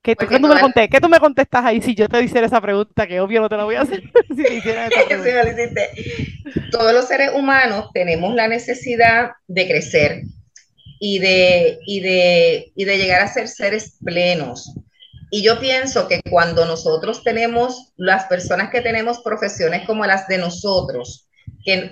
¿Qué, 0.00 0.14
tú, 0.14 0.26
me 0.30 0.88
¿Qué 0.88 1.00
tú 1.00 1.08
me 1.08 1.18
contestas 1.18 1.64
ahí 1.64 1.82
si 1.82 1.94
yo 1.94 2.08
te 2.08 2.22
hiciera 2.22 2.46
esa 2.46 2.60
pregunta? 2.60 3.06
Que 3.06 3.20
obvio 3.20 3.40
no 3.40 3.48
te 3.48 3.56
la 3.56 3.64
voy 3.64 3.74
a 3.74 3.82
hacer. 3.82 4.00
si 4.36 4.44
Todos 6.70 6.94
los 6.94 7.08
seres 7.08 7.32
humanos 7.34 7.90
tenemos 7.92 8.34
la 8.34 8.46
necesidad 8.46 9.32
de 9.48 9.68
crecer 9.68 10.22
y 11.00 11.18
de, 11.18 11.78
y 11.84 12.00
de, 12.00 12.72
y 12.76 12.84
de 12.84 12.96
llegar 12.96 13.22
a 13.22 13.28
ser 13.28 13.48
seres 13.48 13.98
plenos. 14.02 14.72
Y 15.30 15.42
yo 15.42 15.58
pienso 15.58 16.08
que 16.08 16.22
cuando 16.30 16.64
nosotros 16.64 17.22
tenemos, 17.22 17.92
las 17.96 18.26
personas 18.26 18.70
que 18.70 18.80
tenemos 18.80 19.20
profesiones 19.20 19.84
como 19.84 20.06
las 20.06 20.28
de 20.28 20.38
nosotros, 20.38 21.27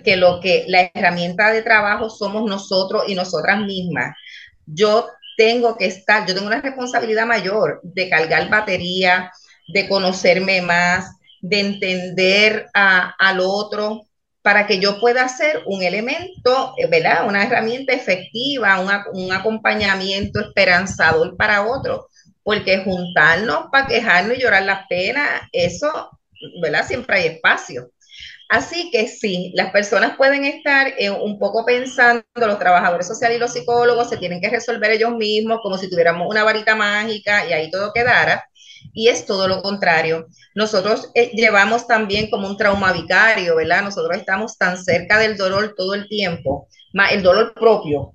que, 0.03 0.17
lo 0.17 0.41
que 0.41 0.65
la 0.69 0.91
herramienta 0.95 1.53
de 1.53 1.63
trabajo 1.63 2.09
somos 2.09 2.49
nosotros 2.49 3.05
y 3.07 3.15
nosotras 3.15 3.61
mismas. 3.61 4.17
Yo 4.65 5.09
tengo 5.37 5.77
que 5.77 5.87
estar, 5.87 6.27
yo 6.27 6.35
tengo 6.35 6.47
una 6.47 6.63
responsabilidad 6.63 7.27
mayor 7.27 7.81
de 7.83 8.09
cargar 8.09 8.49
batería, 8.49 9.31
de 9.69 9.89
conocerme 9.89 10.63
más, 10.63 11.11
de 11.41 11.61
entender 11.61 12.67
a, 12.75 13.15
al 13.19 13.41
otro, 13.41 14.03
para 14.47 14.67
que 14.67 14.79
yo 14.79 15.01
pueda 15.01 15.29
ser 15.29 15.63
un 15.67 15.83
elemento, 15.83 16.73
eh, 16.79 16.87
¿verdad? 16.87 17.27
Una 17.27 17.43
herramienta 17.43 17.93
efectiva, 17.93 18.79
un 19.13 19.33
acompañamiento 19.33 20.41
esperanzador 20.41 21.37
para 21.37 21.67
otro, 21.67 22.09
porque 22.45 22.79
juntarnos 22.79 23.67
para 23.73 23.89
quejarnos 23.89 24.39
y 24.39 24.41
llorar 24.41 24.63
las 24.63 24.87
penas, 24.87 25.43
eso, 25.51 26.17
¿verdad? 26.63 26.87
Siempre 26.87 27.17
hay 27.17 27.27
espacio. 27.27 27.91
Así 28.49 28.91
que 28.93 29.09
sí, 29.09 29.53
las 29.57 29.73
personas 29.73 30.17
pueden 30.17 30.45
estar 30.45 30.95
eh, 30.99 31.11
un 31.11 31.39
poco 31.39 31.65
pensando, 31.65 32.25
los 32.37 32.59
trabajadores 32.59 33.07
sociales 33.07 33.39
y 33.39 33.41
los 33.41 33.53
psicólogos 33.53 34.09
se 34.09 34.19
tienen 34.19 34.41
que 34.41 34.51
resolver 34.51 34.91
ellos 34.93 35.13
mismos 35.17 35.61
como 35.63 35.79
si 35.79 35.91
tuviéramos 35.91 36.29
una 36.31 36.45
varita 36.45 36.77
mágica 36.77 37.47
y 37.49 37.53
ahí 37.53 37.71
todo 37.71 37.93
quedara. 37.93 38.45
Y 38.93 39.09
es 39.09 39.27
todo 39.27 39.49
lo 39.49 39.63
contrario. 39.63 40.27
Nosotros 40.55 41.11
eh, 41.15 41.31
llevamos 41.35 41.87
también 41.89 42.31
como 42.31 42.47
un 42.49 42.57
trauma 42.57 42.93
vicario, 42.93 43.57
¿verdad? 43.57 43.83
Nosotros 43.83 44.17
estamos 44.17 44.57
tan 44.59 44.79
cerca 44.83 45.19
del 45.19 45.37
dolor 45.37 45.75
todo 45.77 45.95
el 45.95 46.09
tiempo, 46.09 46.69
más 46.93 47.13
el 47.13 47.23
dolor 47.23 47.53
propio, 47.55 48.15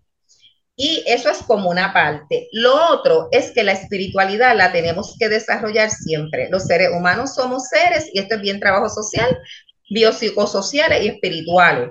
Y 0.75 1.03
eso 1.07 1.29
es 1.29 1.39
como 1.43 1.69
una 1.69 1.93
parte. 1.93 2.47
Lo 2.53 2.73
otro 2.93 3.27
es 3.31 3.51
que 3.51 3.63
la 3.63 3.73
espiritualidad 3.73 4.55
la 4.57 4.71
tenemos 4.71 5.15
que 5.19 5.29
desarrollar 5.29 5.91
siempre. 5.91 6.49
Los 6.49 6.63
seres 6.65 6.89
humanos 6.95 7.35
somos 7.35 7.67
seres, 7.67 8.09
y 8.13 8.19
esto 8.19 8.35
es 8.35 8.41
bien 8.41 8.59
trabajo 8.59 8.89
social, 8.89 9.37
biopsicosociales 9.91 11.03
y 11.03 11.07
espirituales. 11.09 11.89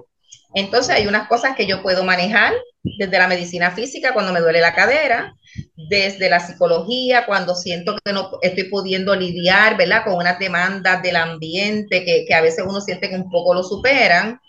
Entonces 0.55 0.95
hay 0.95 1.07
unas 1.07 1.29
cosas 1.29 1.55
que 1.57 1.67
yo 1.67 1.83
puedo 1.83 2.03
manejar 2.03 2.53
desde 2.83 3.19
la 3.19 3.29
medicina 3.29 3.71
física 3.71 4.13
cuando 4.13 4.33
me 4.33 4.41
duele 4.41 4.61
la 4.61 4.75
cadera, 4.75 5.35
desde 5.77 6.29
la 6.29 6.41
psicología 6.41 7.27
cuando 7.27 7.55
siento 7.55 7.97
que 8.05 8.13
no 8.13 8.31
estoy 8.43 8.65
pudiendo 8.65 9.15
lidiar, 9.15 9.77
¿verdad? 9.77 10.05
Con 10.05 10.15
unas 10.15 10.39
demandas 10.39 11.03
del 11.03 11.17
ambiente 11.17 12.05
que, 12.05 12.25
que 12.27 12.35
a 12.35 12.41
veces 12.41 12.65
uno 12.67 12.81
siente 12.81 13.09
que 13.09 13.17
un 13.17 13.31
poco 13.31 13.55
lo 13.55 13.63
superan, 13.63 14.41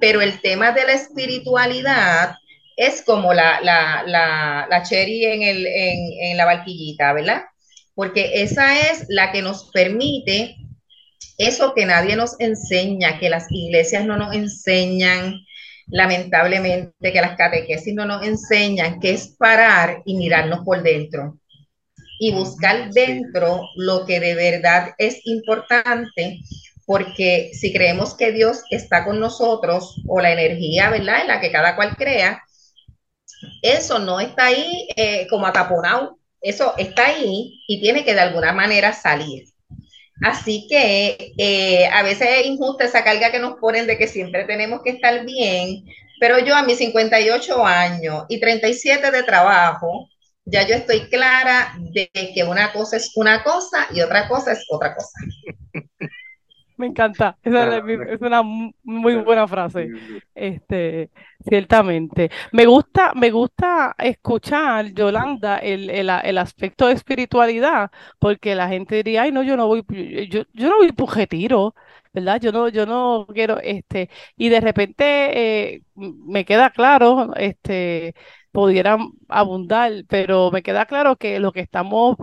pero 0.00 0.20
el 0.20 0.40
tema 0.40 0.72
de 0.72 0.84
la 0.84 0.92
espiritualidad 0.92 2.34
es 2.76 3.02
como 3.02 3.32
la, 3.32 3.60
la, 3.62 4.04
la, 4.06 4.66
la 4.68 4.82
cherry 4.82 5.24
en, 5.24 5.42
el, 5.42 5.66
en, 5.66 6.36
la 6.36 6.44
barquillita, 6.44 7.12
¿verdad? 7.14 7.42
Porque 7.94 8.42
esa 8.42 8.90
es 8.90 9.06
la 9.08 9.32
que 9.32 9.40
nos 9.40 9.70
permite 9.70 10.56
eso 11.38 11.74
que 11.74 11.86
nadie 11.86 12.16
nos 12.16 12.38
enseña, 12.40 13.18
que 13.18 13.28
las 13.28 13.46
iglesias 13.50 14.04
no 14.04 14.16
nos 14.16 14.34
enseñan, 14.34 15.40
lamentablemente, 15.88 17.12
que 17.12 17.20
las 17.20 17.36
catequesis 17.36 17.94
no 17.94 18.06
nos 18.06 18.24
enseñan, 18.26 19.00
que 19.00 19.10
es 19.10 19.28
parar 19.38 20.02
y 20.04 20.16
mirarnos 20.16 20.64
por 20.64 20.82
dentro 20.82 21.38
y 22.18 22.32
buscar 22.32 22.90
dentro 22.92 23.68
lo 23.76 24.06
que 24.06 24.20
de 24.20 24.34
verdad 24.34 24.94
es 24.98 25.20
importante, 25.26 26.40
porque 26.86 27.50
si 27.52 27.72
creemos 27.72 28.14
que 28.14 28.32
Dios 28.32 28.62
está 28.70 29.04
con 29.04 29.20
nosotros 29.20 30.02
o 30.06 30.20
la 30.20 30.32
energía, 30.32 30.90
¿verdad? 30.90 31.22
En 31.22 31.28
la 31.28 31.40
que 31.40 31.52
cada 31.52 31.76
cual 31.76 31.96
crea, 31.96 32.42
eso 33.62 33.98
no 33.98 34.20
está 34.20 34.46
ahí 34.46 34.88
eh, 34.96 35.26
como 35.28 35.46
ataponado, 35.46 36.18
eso 36.40 36.74
está 36.78 37.06
ahí 37.06 37.60
y 37.66 37.80
tiene 37.80 38.04
que 38.04 38.14
de 38.14 38.20
alguna 38.20 38.52
manera 38.52 38.92
salir. 38.92 39.48
Así 40.22 40.66
que 40.68 41.34
eh, 41.36 41.86
a 41.92 42.02
veces 42.02 42.28
es 42.38 42.46
injusta 42.46 42.84
esa 42.84 43.04
carga 43.04 43.30
que 43.30 43.38
nos 43.38 43.58
ponen 43.58 43.86
de 43.86 43.98
que 43.98 44.08
siempre 44.08 44.44
tenemos 44.44 44.80
que 44.82 44.90
estar 44.90 45.24
bien, 45.24 45.84
pero 46.20 46.38
yo 46.38 46.56
a 46.56 46.62
mis 46.62 46.78
58 46.78 47.66
años 47.66 48.24
y 48.28 48.40
37 48.40 49.10
de 49.10 49.22
trabajo, 49.22 50.08
ya 50.44 50.66
yo 50.66 50.74
estoy 50.74 51.08
clara 51.08 51.74
de 51.78 52.10
que 52.34 52.44
una 52.44 52.72
cosa 52.72 52.96
es 52.96 53.12
una 53.16 53.42
cosa 53.44 53.88
y 53.92 54.00
otra 54.00 54.28
cosa 54.28 54.52
es 54.52 54.64
otra 54.70 54.94
cosa. 54.94 55.18
Me 56.78 56.86
encanta, 56.86 57.38
esa 57.42 57.78
es 57.78 58.20
una 58.20 58.42
muy 58.42 59.16
buena 59.16 59.48
frase, 59.48 59.88
este, 60.34 61.10
ciertamente. 61.48 62.30
Me 62.52 62.66
gusta, 62.66 63.12
me 63.14 63.30
gusta 63.30 63.94
escuchar, 63.98 64.92
Yolanda, 64.92 65.58
el, 65.58 65.88
el, 65.90 66.10
el, 66.10 66.38
aspecto 66.38 66.86
de 66.86 66.94
espiritualidad, 66.94 67.90
porque 68.18 68.54
la 68.54 68.68
gente 68.68 68.96
diría, 68.96 69.22
ay, 69.22 69.32
no, 69.32 69.42
yo 69.42 69.56
no 69.56 69.66
voy, 69.66 69.84
yo, 70.30 70.42
yo 70.52 70.68
no 70.68 70.76
voy 70.76 70.92
por 70.92 71.16
retiro, 71.16 71.74
¿verdad? 72.12 72.40
Yo 72.40 72.52
no, 72.52 72.68
yo 72.68 72.84
no 72.86 73.26
quiero, 73.32 73.58
este, 73.60 74.10
y 74.36 74.48
de 74.50 74.60
repente 74.60 75.74
eh, 75.74 75.82
me 75.94 76.44
queda 76.44 76.70
claro, 76.70 77.34
este, 77.36 78.14
pudieran 78.52 79.12
abundar, 79.28 79.92
pero 80.08 80.50
me 80.50 80.62
queda 80.62 80.86
claro 80.86 81.16
que 81.16 81.40
lo 81.40 81.52
que 81.52 81.60
estamos 81.60 82.16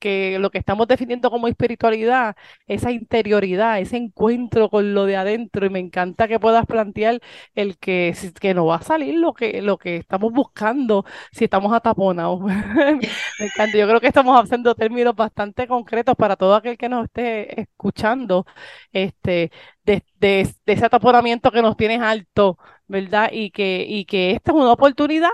que 0.00 0.38
lo 0.40 0.50
que 0.50 0.58
estamos 0.58 0.88
definiendo 0.88 1.30
como 1.30 1.48
espiritualidad, 1.48 2.36
esa 2.66 2.90
interioridad, 2.92 3.80
ese 3.80 3.96
encuentro 3.98 4.70
con 4.70 4.94
lo 4.94 5.04
de 5.06 5.16
adentro, 5.16 5.66
y 5.66 5.70
me 5.70 5.78
encanta 5.80 6.28
que 6.28 6.40
puedas 6.40 6.66
plantear 6.66 7.20
el 7.54 7.78
que, 7.78 8.14
que 8.40 8.54
no 8.54 8.66
va 8.66 8.76
a 8.76 8.82
salir 8.82 9.14
lo 9.16 9.34
que, 9.34 9.62
lo 9.62 9.78
que 9.78 9.96
estamos 9.96 10.32
buscando 10.32 11.04
si 11.32 11.44
estamos 11.44 11.72
ataponados. 11.72 12.40
me 12.42 13.46
encanta, 13.46 13.78
yo 13.78 13.86
creo 13.88 14.00
que 14.00 14.08
estamos 14.08 14.38
haciendo 14.42 14.74
términos 14.74 15.14
bastante 15.14 15.66
concretos 15.68 16.14
para 16.16 16.36
todo 16.36 16.54
aquel 16.54 16.76
que 16.78 16.88
nos 16.88 17.04
esté 17.04 17.60
escuchando, 17.60 18.46
este, 18.92 19.50
de, 19.84 20.04
de, 20.18 20.48
de 20.66 20.72
ese 20.72 20.86
ataponamiento 20.86 21.50
que 21.50 21.62
nos 21.62 21.76
tienes 21.76 22.00
alto, 22.00 22.58
¿verdad? 22.86 23.30
Y 23.32 23.50
que, 23.50 23.84
y 23.88 24.04
que 24.04 24.32
esta 24.32 24.52
es 24.52 24.56
una 24.56 24.72
oportunidad 24.72 25.30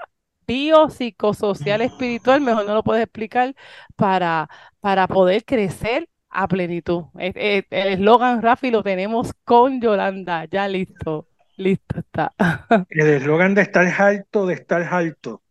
biopsicosocial 0.47 1.81
espiritual, 1.81 2.41
mejor 2.41 2.67
no 2.67 2.75
lo 2.75 2.83
puedes 2.83 3.03
explicar, 3.03 3.55
para, 3.97 4.49
para 4.81 5.07
poder 5.09 5.45
crecer 5.45 6.09
a 6.31 6.49
plenitud. 6.49 7.05
El 7.19 7.65
eslogan, 7.71 8.43
Rafi, 8.43 8.71
lo 8.71 8.83
tenemos 8.83 9.33
con 9.45 9.81
Yolanda, 9.81 10.45
ya 10.47 10.69
listo. 10.69 11.29
Listo 11.59 12.01
está. 12.01 12.35
El 12.91 13.09
eslogan 13.09 13.55
de 13.55 13.63
estar 13.63 13.87
alto, 13.99 14.47
de 14.47 14.55
estar 14.55 14.83
alto. 14.83 15.43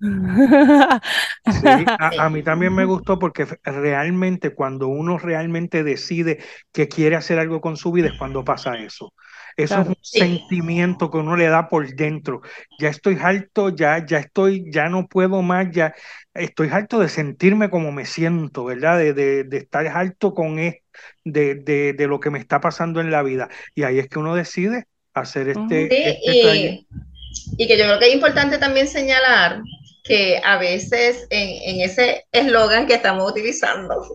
A, 2.20 2.30
mí 2.30 2.44
también 2.44 2.76
me 2.76 2.86
gustó 2.86 3.18
porque 3.18 3.48
realmente 3.64 4.54
cuando 4.54 4.88
uno 4.88 5.18
realmente 5.18 5.84
decide 5.84 6.44
que 6.72 6.88
quiere 6.88 7.16
hacer 7.16 7.40
algo 7.40 7.60
con 7.60 7.76
su 7.76 7.92
vida 7.92 8.10
es 8.10 8.14
cuando 8.20 8.44
pasa 8.44 8.76
eso. 8.78 9.14
Eso 9.58 9.82
es 9.82 9.88
un 9.88 9.98
sentimiento 10.02 11.10
que 11.10 11.18
uno 11.18 11.38
le 11.38 11.48
da 11.48 11.70
por 11.70 11.88
dentro. 11.96 12.42
Ya 12.78 12.90
estoy 12.90 13.18
harto, 13.22 13.70
ya, 13.70 14.06
ya 14.06 14.20
estoy, 14.20 14.70
ya 14.70 14.90
no 14.90 15.08
puedo 15.08 15.42
más, 15.42 15.72
ya 15.72 15.94
estoy 16.34 16.70
harto 16.70 17.00
de 17.00 17.08
sentirme 17.08 17.70
como 17.70 17.92
me 17.94 18.06
siento, 18.06 18.66
¿verdad? 18.66 18.98
De, 18.98 19.14
de, 19.14 19.46
de 19.46 19.58
estar 19.58 19.88
harto 19.88 20.34
con 20.34 20.58
de, 20.58 20.82
de, 21.24 21.94
de, 21.94 22.08
lo 22.08 22.20
que 22.20 22.30
me 22.30 22.40
está 22.40 22.60
pasando 22.60 23.00
en 23.00 23.12
la 23.12 23.24
vida. 23.24 23.48
Y 23.74 23.84
ahí 23.84 24.00
es 24.00 24.10
que 24.10 24.20
uno 24.20 24.36
decide 24.36 24.88
hacer 25.14 25.48
este, 25.48 25.88
sí, 25.90 25.96
este 25.96 26.32
y, 26.34 26.88
y, 27.58 27.68
que 27.68 27.78
yo 27.78 27.86
creo 27.86 28.00
que 28.00 28.08
es 28.08 28.14
importante 28.14 28.58
también 28.58 28.88
señalar 28.88 29.62
que 30.04 30.42
a 30.44 30.58
veces 30.58 31.28
en, 31.30 31.76
en 31.76 31.82
ese 31.82 32.26
eslogan 32.32 32.88
que 32.88 32.94
estamos 32.96 33.32
utilizando, 33.32 34.06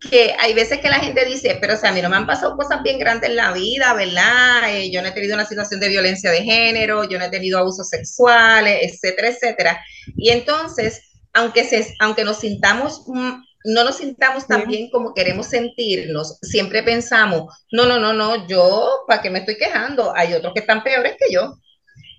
que 0.00 0.34
hay 0.38 0.54
veces 0.54 0.78
que 0.78 0.88
la 0.88 1.00
gente 1.00 1.24
dice, 1.24 1.58
pero 1.60 1.74
o 1.74 1.76
sea, 1.76 1.90
a 1.90 1.92
mí 1.92 2.00
no 2.00 2.08
me 2.08 2.16
han 2.16 2.26
pasado 2.26 2.56
cosas 2.56 2.82
bien 2.82 2.98
grandes 2.98 3.30
en 3.30 3.36
la 3.36 3.52
vida, 3.52 3.94
¿verdad? 3.94 4.72
Eh, 4.72 4.90
yo 4.90 5.02
no 5.02 5.08
he 5.08 5.12
tenido 5.12 5.34
una 5.34 5.44
situación 5.44 5.80
de 5.80 5.88
violencia 5.88 6.30
de 6.30 6.42
género, 6.42 7.04
yo 7.04 7.18
no 7.18 7.24
he 7.24 7.30
tenido 7.30 7.58
abusos 7.58 7.88
sexuales, 7.88 8.78
etcétera, 8.82 9.28
etcétera. 9.28 9.84
Y 10.16 10.30
entonces, 10.30 11.02
aunque, 11.32 11.64
se, 11.64 11.94
aunque 11.98 12.24
nos 12.24 12.38
sintamos, 12.38 13.02
mm, 13.06 13.30
no 13.64 13.84
nos 13.84 13.96
sintamos 13.96 14.46
tan 14.46 14.66
bien 14.66 14.88
como 14.90 15.14
queremos 15.14 15.48
sentirnos, 15.48 16.38
siempre 16.42 16.82
pensamos, 16.84 17.52
no, 17.72 17.86
no, 17.86 17.98
no, 17.98 18.12
no, 18.12 18.46
yo, 18.46 19.04
¿para 19.08 19.20
qué 19.20 19.30
me 19.30 19.40
estoy 19.40 19.56
quejando? 19.56 20.14
Hay 20.14 20.32
otros 20.32 20.54
que 20.54 20.60
están 20.60 20.84
peores 20.84 21.16
que 21.18 21.32
yo. 21.32 21.58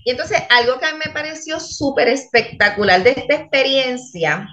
Y 0.04 0.12
entonces, 0.12 0.40
algo 0.50 0.80
que 0.80 0.86
a 0.86 0.94
mí 0.94 1.00
me 1.06 1.14
pareció 1.14 1.60
súper 1.60 2.10
espectacular 2.10 3.04
de 3.04 3.12
esta 3.12 3.36
experiencia, 3.36 4.48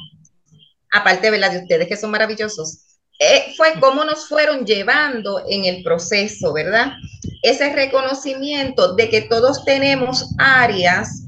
aparte 0.92 1.30
de 1.30 1.58
ustedes 1.58 1.88
que 1.88 1.96
son 1.96 2.10
maravillosos, 2.10 2.85
eh, 3.18 3.54
fue 3.56 3.74
cómo 3.80 4.04
nos 4.04 4.28
fueron 4.28 4.66
llevando 4.66 5.42
en 5.48 5.64
el 5.64 5.82
proceso, 5.82 6.52
¿verdad? 6.52 6.92
Ese 7.42 7.72
reconocimiento 7.72 8.94
de 8.94 9.08
que 9.08 9.22
todos 9.22 9.64
tenemos 9.64 10.34
áreas 10.38 11.24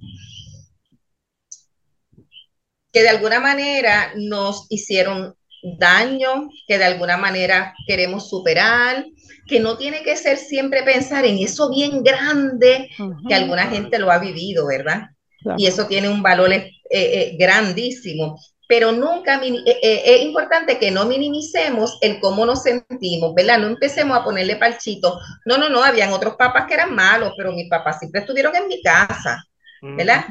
que 2.93 3.03
de 3.03 3.09
alguna 3.09 3.41
manera 3.41 4.13
nos 4.17 4.67
hicieron 4.69 5.35
daño, 5.79 6.51
que 6.67 6.79
de 6.79 6.85
alguna 6.85 7.17
manera 7.17 7.75
queremos 7.87 8.29
superar, 8.29 9.05
que 9.47 9.61
no 9.61 9.79
tiene 9.79 10.03
que 10.03 10.17
ser 10.17 10.37
siempre 10.37 10.83
pensar 10.83 11.25
en 11.25 11.39
eso 11.39 11.71
bien 11.71 12.03
grande 12.03 12.91
que 13.27 13.35
alguna 13.35 13.67
gente 13.67 13.99
lo 13.99 14.11
ha 14.11 14.19
vivido, 14.19 14.67
¿verdad? 14.67 15.09
Y 15.57 15.67
eso 15.67 15.87
tiene 15.87 16.09
un 16.09 16.23
valor 16.23 16.53
eh, 16.53 16.71
eh, 16.91 17.37
grandísimo 17.39 18.39
pero 18.69 18.93
nunca 18.93 19.41
eh, 19.43 19.65
eh, 19.67 20.03
es 20.05 20.23
importante 20.23 20.79
que 20.79 20.91
no 20.91 21.07
minimicemos 21.07 21.97
el 22.03 22.21
cómo 22.21 22.45
nos 22.45 22.63
sentimos, 22.63 23.35
¿verdad? 23.35 23.59
No 23.59 23.67
empecemos 23.67 24.17
a 24.17 24.23
ponerle 24.23 24.57
palchito. 24.57 25.19
No, 25.47 25.57
no, 25.57 25.71
no, 25.71 25.83
habían 25.83 26.13
otros 26.13 26.37
papás 26.37 26.67
que 26.67 26.75
eran 26.75 26.95
malos, 26.95 27.33
pero 27.37 27.53
mis 27.53 27.69
papás 27.69 27.99
siempre 27.99 28.21
estuvieron 28.21 28.55
en 28.55 28.69
mi 28.69 28.83
casa, 28.83 29.43
¿verdad? 29.81 30.27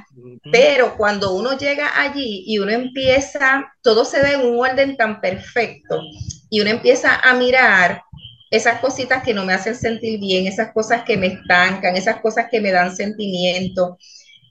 Pero 0.51 0.95
cuando 0.95 1.33
uno 1.33 1.57
llega 1.57 1.99
allí 1.99 2.43
y 2.45 2.59
uno 2.59 2.71
empieza, 2.71 3.73
todo 3.81 4.05
se 4.05 4.21
ve 4.21 4.33
en 4.33 4.41
un 4.41 4.59
orden 4.59 4.95
tan 4.95 5.19
perfecto 5.19 5.99
y 6.51 6.61
uno 6.61 6.69
empieza 6.69 7.19
a 7.19 7.33
mirar 7.33 8.03
esas 8.51 8.79
cositas 8.79 9.23
que 9.23 9.33
no 9.33 9.45
me 9.45 9.53
hacen 9.53 9.73
sentir 9.73 10.19
bien, 10.19 10.45
esas 10.45 10.71
cosas 10.73 11.03
que 11.03 11.17
me 11.17 11.27
estancan, 11.27 11.95
esas 11.95 12.21
cosas 12.21 12.45
que 12.51 12.61
me 12.61 12.71
dan 12.71 12.95
sentimiento, 12.95 13.97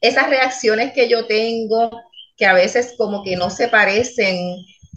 esas 0.00 0.28
reacciones 0.28 0.92
que 0.92 1.08
yo 1.08 1.26
tengo 1.26 1.90
que 2.36 2.46
a 2.46 2.52
veces 2.52 2.94
como 2.96 3.22
que 3.22 3.36
no 3.36 3.50
se 3.50 3.68
parecen 3.68 4.36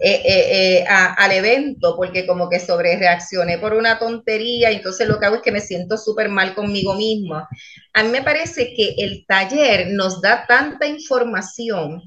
eh, 0.02 0.22
eh, 0.24 0.78
eh, 0.80 0.86
al 0.88 1.32
evento, 1.34 1.98
porque 1.98 2.26
como 2.26 2.48
que 2.48 2.62
sobre 2.62 2.98
reaccioné 2.98 3.58
por 3.58 3.74
una 3.74 4.00
tontería, 4.00 4.72
entonces 4.72 5.06
lo 5.08 5.20
que 5.20 5.26
hago 5.26 5.36
es 5.36 5.42
que 5.42 5.52
me 5.52 5.60
siento 5.60 5.98
súper 5.98 6.30
mal 6.30 6.56
conmigo 6.56 6.94
misma. 6.94 7.50
A 7.94 8.04
mí 8.04 8.10
me 8.10 8.22
parece 8.22 8.74
que 8.74 8.96
el 8.98 9.26
taller 9.28 9.88
nos 9.92 10.22
da 10.22 10.46
tanta 10.48 10.88
información 10.88 12.02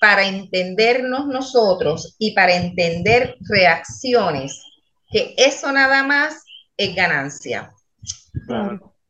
para 0.00 0.26
entendernos 0.26 1.26
nosotros 1.26 2.16
y 2.18 2.32
para 2.32 2.54
entender 2.54 3.36
reacciones, 3.50 4.62
que 5.10 5.34
eso 5.36 5.70
nada 5.72 6.04
más 6.04 6.42
es 6.78 6.94
ganancia. 6.94 7.70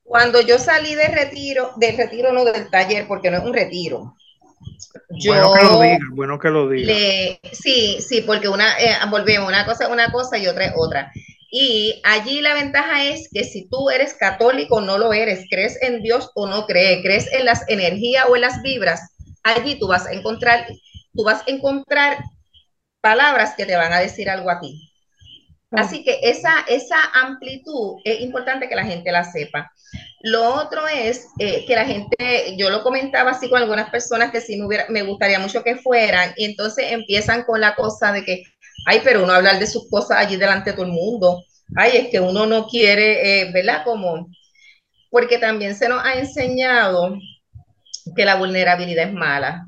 Cuando 0.02 0.40
yo 0.40 0.58
salí 0.58 0.96
de 0.96 1.08
retiro, 1.08 1.74
del 1.76 1.96
retiro 1.96 2.32
no 2.32 2.44
del 2.44 2.70
taller, 2.70 3.06
porque 3.06 3.30
no 3.30 3.38
es 3.38 3.44
un 3.44 3.54
retiro, 3.54 4.16
yo 5.10 5.32
bueno 5.32 5.52
que 5.54 5.64
lo 5.64 5.80
diga, 5.80 5.98
bueno 6.12 6.38
que 6.38 6.50
lo 6.50 6.68
diga. 6.68 6.94
sí, 7.52 7.98
sí, 8.00 8.22
porque 8.22 8.48
una, 8.48 8.78
eh, 8.78 8.96
volvemos, 9.08 9.48
una 9.48 9.64
cosa 9.64 9.84
es 9.84 9.90
una 9.90 10.10
cosa 10.10 10.38
y 10.38 10.46
otra 10.46 10.66
es 10.66 10.72
otra. 10.76 11.12
Y 11.50 12.00
allí 12.04 12.40
la 12.40 12.54
ventaja 12.54 13.04
es 13.04 13.28
que 13.32 13.44
si 13.44 13.68
tú 13.68 13.88
eres 13.90 14.14
católico 14.14 14.80
no 14.80 14.98
lo 14.98 15.12
eres, 15.12 15.46
crees 15.48 15.80
en 15.80 16.02
Dios 16.02 16.30
o 16.34 16.46
no 16.46 16.66
crees, 16.66 17.02
crees 17.02 17.32
en 17.32 17.44
las 17.44 17.68
energías 17.68 18.26
o 18.28 18.34
en 18.34 18.42
las 18.42 18.62
vibras, 18.62 19.00
allí 19.42 19.78
tú 19.78 19.86
vas 19.86 20.06
a 20.06 20.12
encontrar, 20.12 20.66
tú 21.14 21.24
vas 21.24 21.42
a 21.46 21.50
encontrar 21.50 22.18
palabras 23.00 23.54
que 23.56 23.64
te 23.64 23.76
van 23.76 23.92
a 23.92 24.00
decir 24.00 24.28
algo 24.28 24.50
a 24.50 24.60
ti. 24.60 24.92
Así 25.72 26.04
que 26.04 26.20
esa, 26.22 26.60
esa 26.68 26.96
amplitud 27.12 27.96
es 28.04 28.20
importante 28.20 28.68
que 28.68 28.76
la 28.76 28.84
gente 28.84 29.10
la 29.10 29.24
sepa. 29.24 29.70
Lo 30.20 30.54
otro 30.54 30.86
es 30.86 31.26
eh, 31.38 31.64
que 31.66 31.74
la 31.74 31.84
gente, 31.84 32.56
yo 32.56 32.70
lo 32.70 32.82
comentaba 32.82 33.32
así 33.32 33.48
con 33.48 33.60
algunas 33.60 33.90
personas 33.90 34.30
que 34.30 34.40
sí 34.40 34.56
me, 34.56 34.66
hubiera, 34.66 34.86
me 34.88 35.02
gustaría 35.02 35.40
mucho 35.40 35.64
que 35.64 35.76
fueran, 35.76 36.32
y 36.36 36.44
entonces 36.44 36.92
empiezan 36.92 37.42
con 37.44 37.60
la 37.60 37.74
cosa 37.74 38.12
de 38.12 38.24
que, 38.24 38.44
ay, 38.86 39.00
pero 39.02 39.24
uno 39.24 39.32
hablar 39.32 39.58
de 39.58 39.66
sus 39.66 39.88
cosas 39.90 40.18
allí 40.18 40.36
delante 40.36 40.70
de 40.70 40.76
todo 40.76 40.86
el 40.86 40.92
mundo, 40.92 41.42
ay, 41.74 41.96
es 41.96 42.08
que 42.08 42.20
uno 42.20 42.46
no 42.46 42.68
quiere, 42.68 43.40
eh, 43.40 43.50
¿verdad? 43.52 43.82
Como, 43.84 44.28
porque 45.10 45.38
también 45.38 45.74
se 45.74 45.88
nos 45.88 46.04
ha 46.04 46.14
enseñado 46.14 47.18
que 48.14 48.24
la 48.24 48.36
vulnerabilidad 48.36 49.08
es 49.08 49.12
mala. 49.12 49.66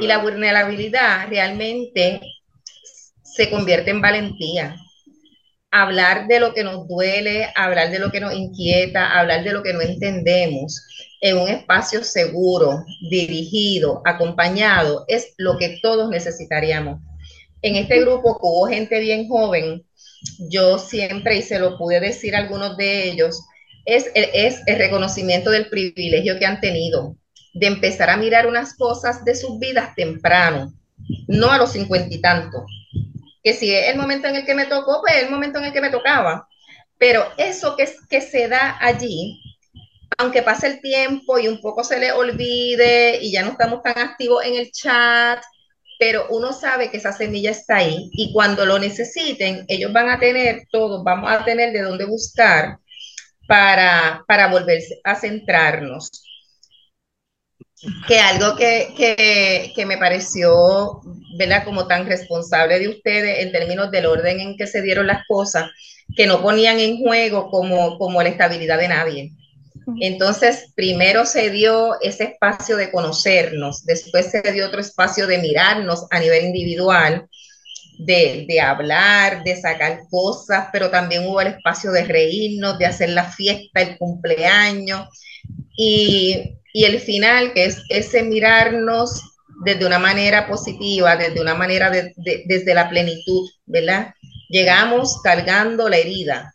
Y 0.00 0.06
la 0.06 0.18
vulnerabilidad 0.18 1.28
realmente 1.28 2.20
se 3.22 3.50
convierte 3.50 3.90
en 3.90 4.00
valentía 4.00 4.76
hablar 5.70 6.26
de 6.28 6.40
lo 6.40 6.54
que 6.54 6.64
nos 6.64 6.88
duele, 6.88 7.48
hablar 7.54 7.90
de 7.90 7.98
lo 7.98 8.10
que 8.10 8.20
nos 8.20 8.34
inquieta, 8.34 9.18
hablar 9.18 9.44
de 9.44 9.52
lo 9.52 9.62
que 9.62 9.72
no 9.72 9.80
entendemos 9.80 10.84
en 11.20 11.36
un 11.36 11.48
espacio 11.48 12.04
seguro, 12.04 12.84
dirigido, 13.10 14.00
acompañado, 14.04 15.04
es 15.08 15.34
lo 15.36 15.58
que 15.58 15.78
todos 15.82 16.08
necesitaríamos. 16.10 17.00
En 17.60 17.76
este 17.76 18.00
grupo 18.00 18.38
hubo 18.40 18.66
gente 18.68 19.00
bien 19.00 19.28
joven, 19.28 19.84
yo 20.48 20.78
siempre, 20.78 21.36
y 21.36 21.42
se 21.42 21.58
lo 21.58 21.76
pude 21.76 22.00
decir 22.00 22.34
a 22.34 22.38
algunos 22.38 22.76
de 22.76 23.10
ellos, 23.10 23.42
es, 23.84 24.10
es 24.14 24.62
el 24.66 24.76
reconocimiento 24.78 25.50
del 25.50 25.68
privilegio 25.68 26.38
que 26.38 26.46
han 26.46 26.60
tenido 26.60 27.16
de 27.54 27.66
empezar 27.66 28.10
a 28.10 28.16
mirar 28.16 28.46
unas 28.46 28.74
cosas 28.76 29.24
de 29.24 29.34
sus 29.34 29.58
vidas 29.58 29.94
temprano, 29.96 30.72
no 31.26 31.50
a 31.50 31.58
los 31.58 31.72
cincuenta 31.72 32.14
y 32.14 32.20
tantos, 32.20 32.62
que 33.42 33.54
si 33.54 33.74
es 33.74 33.88
el 33.88 33.96
momento 33.96 34.28
en 34.28 34.36
el 34.36 34.46
que 34.46 34.54
me 34.54 34.66
tocó, 34.66 35.00
pues 35.00 35.16
es 35.16 35.22
el 35.24 35.30
momento 35.30 35.58
en 35.58 35.66
el 35.66 35.72
que 35.72 35.80
me 35.80 35.90
tocaba. 35.90 36.48
Pero 36.98 37.26
eso 37.36 37.76
que, 37.76 37.88
que 38.10 38.20
se 38.20 38.48
da 38.48 38.76
allí, 38.80 39.40
aunque 40.18 40.42
pase 40.42 40.66
el 40.66 40.80
tiempo 40.80 41.38
y 41.38 41.48
un 41.48 41.60
poco 41.60 41.84
se 41.84 42.00
le 42.00 42.12
olvide 42.12 43.18
y 43.22 43.32
ya 43.32 43.42
no 43.42 43.52
estamos 43.52 43.82
tan 43.82 43.98
activos 43.98 44.44
en 44.44 44.56
el 44.56 44.70
chat, 44.72 45.42
pero 45.98 46.26
uno 46.30 46.52
sabe 46.52 46.90
que 46.90 46.98
esa 46.98 47.12
semilla 47.12 47.50
está 47.50 47.76
ahí 47.76 48.10
y 48.12 48.32
cuando 48.32 48.64
lo 48.66 48.78
necesiten, 48.78 49.64
ellos 49.68 49.92
van 49.92 50.08
a 50.10 50.18
tener, 50.18 50.62
todos 50.70 51.02
vamos 51.04 51.30
a 51.30 51.44
tener 51.44 51.72
de 51.72 51.82
dónde 51.82 52.04
buscar 52.04 52.78
para, 53.46 54.24
para 54.26 54.48
volverse 54.48 55.00
a 55.04 55.16
centrarnos 55.16 56.27
que 58.06 58.18
algo 58.18 58.56
que, 58.56 58.92
que, 58.96 59.72
que, 59.74 59.86
me 59.86 59.98
pareció, 59.98 61.00
¿verdad? 61.38 61.64
Como 61.64 61.86
tan 61.86 62.06
responsable 62.06 62.78
de 62.78 62.88
ustedes 62.88 63.38
en 63.40 63.52
términos 63.52 63.90
del 63.90 64.06
orden 64.06 64.40
en 64.40 64.56
que 64.56 64.66
se 64.66 64.82
dieron 64.82 65.06
las 65.06 65.24
cosas, 65.26 65.70
que 66.16 66.26
no 66.26 66.42
ponían 66.42 66.80
en 66.80 66.98
juego 66.98 67.50
como, 67.50 67.98
como 67.98 68.22
la 68.22 68.30
estabilidad 68.30 68.78
de 68.78 68.88
nadie. 68.88 69.32
Entonces, 70.00 70.72
primero 70.74 71.24
se 71.24 71.50
dio 71.50 71.98
ese 72.02 72.24
espacio 72.24 72.76
de 72.76 72.90
conocernos, 72.90 73.84
después 73.84 74.30
se 74.30 74.42
dio 74.52 74.66
otro 74.66 74.80
espacio 74.80 75.26
de 75.26 75.38
mirarnos 75.38 76.06
a 76.10 76.20
nivel 76.20 76.46
individual, 76.46 77.26
de, 77.98 78.44
de, 78.46 78.60
hablar, 78.60 79.42
de 79.44 79.56
sacar 79.56 80.00
cosas, 80.10 80.68
pero 80.72 80.90
también 80.90 81.26
hubo 81.26 81.40
el 81.40 81.48
espacio 81.48 81.90
de 81.90 82.04
reírnos, 82.04 82.78
de 82.78 82.86
hacer 82.86 83.10
la 83.10 83.24
fiesta, 83.24 83.80
el 83.80 83.96
cumpleaños. 83.96 85.08
Y 85.76 86.58
y 86.78 86.84
el 86.84 87.00
final, 87.00 87.54
que 87.54 87.64
es 87.64 87.82
ese 87.88 88.22
mirarnos 88.22 89.20
desde 89.64 89.84
una 89.84 89.98
manera 89.98 90.46
positiva, 90.46 91.16
desde 91.16 91.40
una 91.40 91.56
manera 91.56 91.90
de, 91.90 92.14
desde 92.46 92.72
la 92.72 92.88
plenitud, 92.88 93.50
¿verdad? 93.66 94.14
Llegamos 94.48 95.20
cargando 95.20 95.88
la 95.88 95.96
herida, 95.96 96.54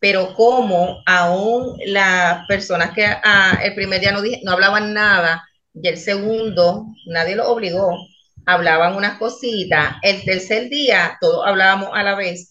pero 0.00 0.34
como 0.34 1.00
aún 1.06 1.78
las 1.86 2.44
personas 2.48 2.90
que 2.90 3.06
ah, 3.06 3.60
el 3.62 3.76
primer 3.76 4.00
día 4.00 4.10
no, 4.10 4.20
no 4.42 4.50
hablaban 4.50 4.94
nada 4.94 5.48
y 5.72 5.86
el 5.86 5.96
segundo 5.96 6.86
nadie 7.06 7.36
lo 7.36 7.48
obligó, 7.48 7.96
hablaban 8.44 8.96
unas 8.96 9.16
cositas, 9.16 9.94
el 10.02 10.24
tercer 10.24 10.70
día 10.70 11.18
todos 11.20 11.46
hablábamos 11.46 11.90
a 11.94 12.02
la 12.02 12.16
vez, 12.16 12.50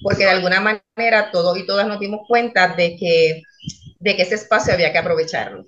porque 0.00 0.22
de 0.22 0.30
alguna 0.30 0.60
manera 0.60 1.32
todos 1.32 1.58
y 1.58 1.66
todas 1.66 1.88
nos 1.88 1.98
dimos 1.98 2.20
cuenta 2.28 2.76
de 2.76 2.96
que, 2.96 3.42
de 3.98 4.14
que 4.14 4.22
ese 4.22 4.36
espacio 4.36 4.72
había 4.72 4.92
que 4.92 4.98
aprovecharlo. 4.98 5.64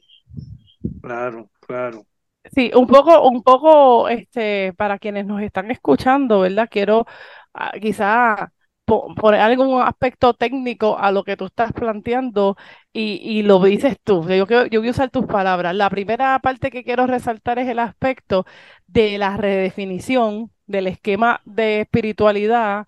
Claro, 1.04 1.50
claro. 1.60 2.06
Sí, 2.54 2.70
un 2.74 2.86
poco, 2.86 3.26
un 3.28 3.42
poco, 3.42 4.08
este, 4.08 4.72
para 4.74 4.98
quienes 4.98 5.26
nos 5.26 5.40
están 5.42 5.70
escuchando, 5.70 6.40
¿verdad? 6.40 6.68
Quiero 6.70 7.06
ah, 7.54 7.72
quizá 7.80 8.52
poner 8.86 9.40
algún 9.40 9.80
aspecto 9.82 10.34
técnico 10.34 10.98
a 10.98 11.10
lo 11.10 11.24
que 11.24 11.36
tú 11.38 11.46
estás 11.46 11.72
planteando 11.72 12.56
y, 12.92 13.14
y 13.22 13.42
lo 13.42 13.60
dices 13.62 13.96
tú. 14.04 14.26
Yo, 14.28 14.46
yo 14.66 14.80
voy 14.80 14.88
a 14.88 14.90
usar 14.90 15.10
tus 15.10 15.26
palabras. 15.26 15.74
La 15.74 15.88
primera 15.90 16.38
parte 16.40 16.70
que 16.70 16.84
quiero 16.84 17.06
resaltar 17.06 17.58
es 17.58 17.68
el 17.68 17.78
aspecto 17.78 18.44
de 18.86 19.16
la 19.18 19.36
redefinición 19.38 20.50
del 20.66 20.86
esquema 20.86 21.40
de 21.46 21.80
espiritualidad 21.82 22.86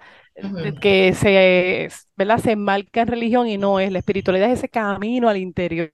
que 0.81 1.15
se, 1.15 1.89
¿verdad? 2.17 2.39
se 2.39 2.53
enmarca 2.53 3.03
en 3.03 3.09
religión 3.09 3.49
y 3.49 3.59
no 3.59 3.81
es. 3.81 3.91
La 3.93 3.99
espiritualidad 4.01 4.51
es 4.51 4.59
ese 4.59 4.69
camino 4.69 5.29
al 5.29 5.37
interior 5.39 5.93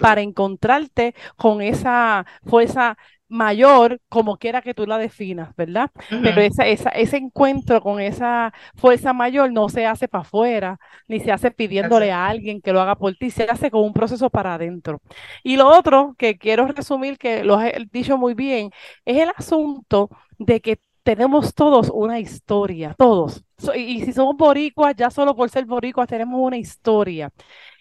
para 0.00 0.20
encontrarte 0.22 1.14
con 1.36 1.62
esa 1.62 2.26
fuerza 2.44 2.96
mayor, 3.28 4.00
como 4.08 4.36
quiera 4.38 4.62
que 4.62 4.74
tú 4.74 4.86
la 4.86 4.98
definas, 4.98 5.54
¿verdad? 5.56 5.90
Pero 6.22 6.40
esa, 6.40 6.66
esa, 6.66 6.90
ese 6.90 7.16
encuentro 7.16 7.80
con 7.80 8.00
esa 8.00 8.52
fuerza 8.76 9.12
mayor 9.12 9.52
no 9.52 9.68
se 9.68 9.84
hace 9.86 10.06
para 10.08 10.22
afuera, 10.22 10.78
ni 11.08 11.18
se 11.20 11.32
hace 11.32 11.50
pidiéndole 11.50 12.12
a 12.12 12.26
alguien 12.28 12.60
que 12.60 12.72
lo 12.72 12.80
haga 12.80 12.94
por 12.96 13.14
ti, 13.16 13.30
se 13.30 13.44
hace 13.44 13.70
con 13.70 13.82
un 13.82 13.92
proceso 13.92 14.30
para 14.30 14.54
adentro. 14.54 15.00
Y 15.42 15.56
lo 15.56 15.68
otro 15.68 16.14
que 16.18 16.38
quiero 16.38 16.66
resumir, 16.68 17.18
que 17.18 17.42
lo 17.44 17.54
has 17.56 17.72
dicho 17.90 18.16
muy 18.18 18.34
bien, 18.34 18.70
es 19.04 19.16
el 19.18 19.30
asunto 19.36 20.08
de 20.38 20.60
que 20.60 20.78
tenemos 21.06 21.54
todos 21.54 21.88
una 21.94 22.18
historia, 22.18 22.94
todos. 22.98 23.44
y, 23.76 24.04
si 24.04 24.12
somos 24.12 24.36
boricuas, 24.36 24.96
ya 24.96 25.08
solo 25.08 25.36
por 25.36 25.48
ser 25.50 25.64
boricuas 25.64 26.08
tenemos 26.08 26.40
una 26.40 26.56
historia. 26.56 27.30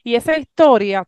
Y 0.03 0.13
esa 0.15 0.37
historia, 0.37 1.07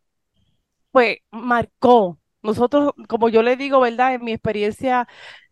pues, 0.92 1.18
marcó. 1.32 2.18
Nosotros, 2.42 2.94
como 3.08 3.30
yo 3.30 3.44
le 3.44 3.56
digo, 3.56 3.80
¿verdad? 3.82 4.16
En 4.16 4.24
mi 4.24 4.32
experiencia 4.34 5.08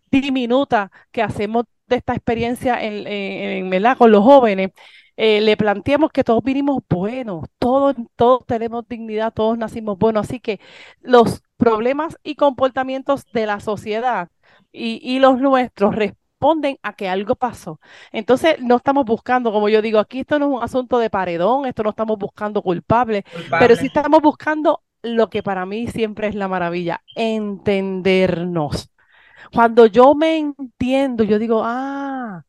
diminuta 0.10 0.92
que 1.12 1.22
hacemos 1.22 1.66
de 1.88 1.98
esta 1.98 2.16
experiencia 2.16 2.84
en, 2.84 3.06
en, 3.08 3.96
con 3.98 4.12
los 4.12 4.24
jóvenes, 4.24 4.72
eh, 5.18 5.42
le 5.42 5.58
planteamos 5.58 6.12
que 6.12 6.24
todos 6.24 6.44
vinimos 6.44 6.84
buenos, 6.90 7.46
todos, 7.60 7.96
todos 8.16 8.46
tenemos 8.48 8.88
dignidad, 8.88 9.34
todos 9.34 9.58
nacimos 9.58 9.98
buenos, 10.00 10.28
así 10.28 10.40
que 10.40 10.60
los 11.02 11.44
problemas 11.58 12.18
y 12.24 12.36
comportamientos 12.36 13.26
de 13.34 13.46
la 13.46 13.60
sociedad 13.60 14.30
y, 14.72 15.20
los 15.20 15.40
nuestros 15.40 15.96
responden 16.46 16.78
a 16.84 16.94
que 16.94 17.10
algo 17.10 17.36
pasó. 17.36 17.80
Entonces, 18.12 18.58
no 18.60 18.78
estamos 18.78 19.06
buscando, 19.06 19.52
como 19.52 19.70
yo 19.70 19.82
digo, 19.82 20.00
aquí 20.00 20.22
esto 20.22 20.40
no 20.40 20.48
es 20.48 20.58
un 20.58 20.64
asunto 20.64 21.00
de 21.00 21.10
paredón, 21.10 21.66
esto 21.66 21.84
no 21.84 21.90
estamos 21.90 22.18
buscando 22.18 22.62
culpables, 22.62 23.24
pero 23.60 23.76
sí 23.76 23.88
estamos 23.88 24.22
buscando 24.22 24.82
lo 25.02 25.30
que 25.30 25.44
para 25.44 25.66
mí 25.66 25.88
siempre 25.88 26.28
es 26.28 26.36
la 26.36 26.48
maravilla, 26.48 27.02
entendernos. 27.16 28.90
Cuando 29.54 29.86
yo 29.86 30.16
me 30.16 30.38
entiendo, 30.38 31.24
yo 31.24 31.40
digo, 31.40 31.62
ah, 31.64 32.44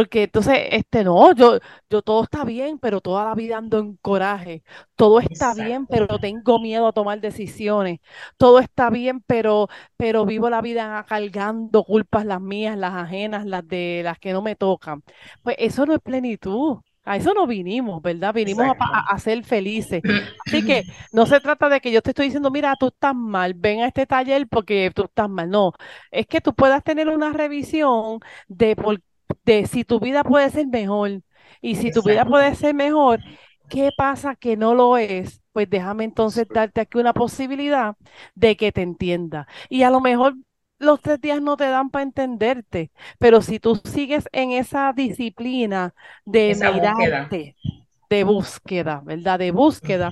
porque 0.00 0.22
entonces, 0.22 0.58
este, 0.70 1.04
no, 1.04 1.34
yo, 1.34 1.58
yo 1.90 2.00
todo 2.00 2.22
está 2.22 2.42
bien, 2.42 2.78
pero 2.78 3.02
toda 3.02 3.26
la 3.26 3.34
vida 3.34 3.58
ando 3.58 3.78
en 3.78 3.96
coraje. 3.98 4.62
Todo 4.96 5.20
está 5.20 5.52
bien, 5.52 5.86
pero 5.86 6.18
tengo 6.18 6.58
miedo 6.58 6.86
a 6.86 6.92
tomar 6.92 7.20
decisiones. 7.20 8.00
Todo 8.38 8.60
está 8.60 8.88
bien, 8.88 9.20
pero, 9.20 9.68
pero 9.98 10.24
vivo 10.24 10.48
la 10.48 10.62
vida 10.62 11.04
cargando 11.06 11.84
culpas 11.84 12.24
las 12.24 12.40
mías, 12.40 12.78
las 12.78 12.94
ajenas, 12.94 13.44
las 13.44 13.68
de 13.68 14.00
las 14.02 14.18
que 14.18 14.32
no 14.32 14.40
me 14.40 14.56
tocan. 14.56 15.02
Pues 15.42 15.56
eso 15.58 15.84
no 15.84 15.92
es 15.94 16.00
plenitud. 16.00 16.78
A 17.04 17.16
eso 17.16 17.34
no 17.34 17.46
vinimos, 17.46 18.00
¿verdad? 18.00 18.32
Vinimos 18.32 18.74
a, 18.78 19.00
a, 19.00 19.18
ser 19.18 19.44
felices. 19.44 20.02
Así 20.46 20.64
que 20.64 20.84
no 21.12 21.26
se 21.26 21.40
trata 21.40 21.68
de 21.68 21.80
que 21.82 21.92
yo 21.92 22.00
te 22.00 22.10
estoy 22.10 22.26
diciendo, 22.26 22.50
mira, 22.50 22.74
tú 22.78 22.88
estás 22.88 23.14
mal, 23.14 23.52
ven 23.54 23.80
a 23.80 23.86
este 23.88 24.06
taller 24.06 24.48
porque 24.48 24.92
tú 24.94 25.04
estás 25.04 25.28
mal. 25.28 25.50
No, 25.50 25.72
es 26.10 26.26
que 26.26 26.40
tú 26.40 26.54
puedas 26.54 26.82
tener 26.84 27.08
una 27.08 27.32
revisión 27.34 28.20
de 28.48 28.76
por 28.76 28.98
de 29.44 29.66
si 29.66 29.84
tu 29.84 30.00
vida 30.00 30.24
puede 30.24 30.50
ser 30.50 30.66
mejor. 30.66 31.22
Y 31.60 31.76
si 31.76 31.90
tu 31.90 32.02
vida 32.02 32.24
puede 32.24 32.54
ser 32.54 32.74
mejor, 32.74 33.20
¿qué 33.68 33.90
pasa 33.96 34.34
que 34.36 34.56
no 34.56 34.74
lo 34.74 34.96
es? 34.96 35.42
Pues 35.52 35.68
déjame 35.68 36.04
entonces 36.04 36.46
darte 36.52 36.80
aquí 36.80 36.98
una 36.98 37.12
posibilidad 37.14 37.96
de 38.34 38.56
que 38.56 38.72
te 38.72 38.82
entienda. 38.82 39.46
Y 39.68 39.82
a 39.82 39.90
lo 39.90 40.00
mejor 40.00 40.34
los 40.78 41.00
tres 41.02 41.20
días 41.20 41.42
no 41.42 41.56
te 41.56 41.64
dan 41.68 41.90
para 41.90 42.04
entenderte, 42.04 42.90
pero 43.18 43.42
si 43.42 43.60
tú 43.60 43.76
sigues 43.84 44.28
en 44.32 44.52
esa 44.52 44.92
disciplina 44.94 45.94
de 46.24 46.56
mirarte, 46.56 47.56
de 48.10 48.24
búsqueda, 48.24 49.02
¿verdad? 49.04 49.38
De 49.38 49.52
búsqueda, 49.52 50.10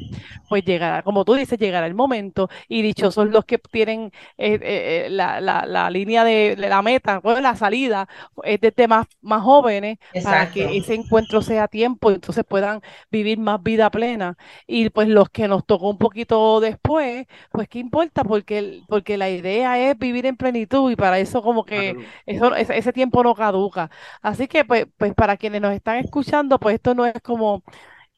pues 0.49 0.65
llegará, 0.65 1.03
como 1.03 1.25
tú 1.25 1.35
dices, 1.35 1.59
llegará 1.59 1.85
el 1.89 1.95
momento 1.95 2.49
y 2.69 2.81
dichosos 2.81 3.29
los 3.29 3.45
que 3.45 3.59
tienen 3.59 4.13
eh, 4.39 4.55
eh, 4.55 5.07
eh, 5.07 5.11
la, 5.11 5.41
la, 5.41 5.91
línea 5.91 6.23
de, 6.23 6.55
la 6.57 6.81
meta, 6.81 7.19
bueno, 7.19 7.41
la 7.41 7.57
salida, 7.57 8.09
es 8.45 8.61
de 8.61 8.71
temas 8.71 9.09
más 9.21 9.43
jóvenes 9.43 9.99
para 10.23 10.49
que 10.53 10.77
ese 10.77 10.95
encuentro 10.95 11.43
sea 11.43 11.65
a 11.65 11.69
tiempo 11.69 12.13
y 12.13 12.15
entonces 12.15 12.45
puedan 12.49 12.83
vivir 13.11 13.39
más 13.41 13.61
vida 13.65 13.91
plena. 13.91 14.37
Y 14.69 14.91
pues 14.91 15.09
los 15.09 15.29
que 15.31 15.49
nos 15.49 15.67
tocó 15.67 15.91
un 15.91 15.99
poquito 15.99 16.61
después, 16.61 17.27
pues 17.51 17.69
qué 17.69 17.81
importa, 17.81 18.23
porque, 18.23 18.83
porque 18.87 19.17
la 19.19 19.29
idea 19.29 19.77
es 19.77 19.99
vivir 19.99 20.25
en 20.27 20.37
plenitud 20.37 20.89
y 20.93 20.95
para 20.95 21.19
eso 21.19 21.43
como 21.43 21.65
que 21.65 21.97
eso, 22.27 22.55
ese, 22.55 22.79
ese 22.79 22.93
tiempo 22.93 23.25
no 23.25 23.35
caduca. 23.35 23.91
Así 24.23 24.47
que 24.47 24.65
pues, 24.65 24.87
pues 24.97 25.15
para 25.15 25.37
quienes 25.37 25.61
nos 25.61 25.73
están 25.73 25.97
escuchando, 25.97 26.61
pues 26.61 26.77
esto 26.77 26.95
no 26.95 27.05
es 27.05 27.15
como 27.23 27.65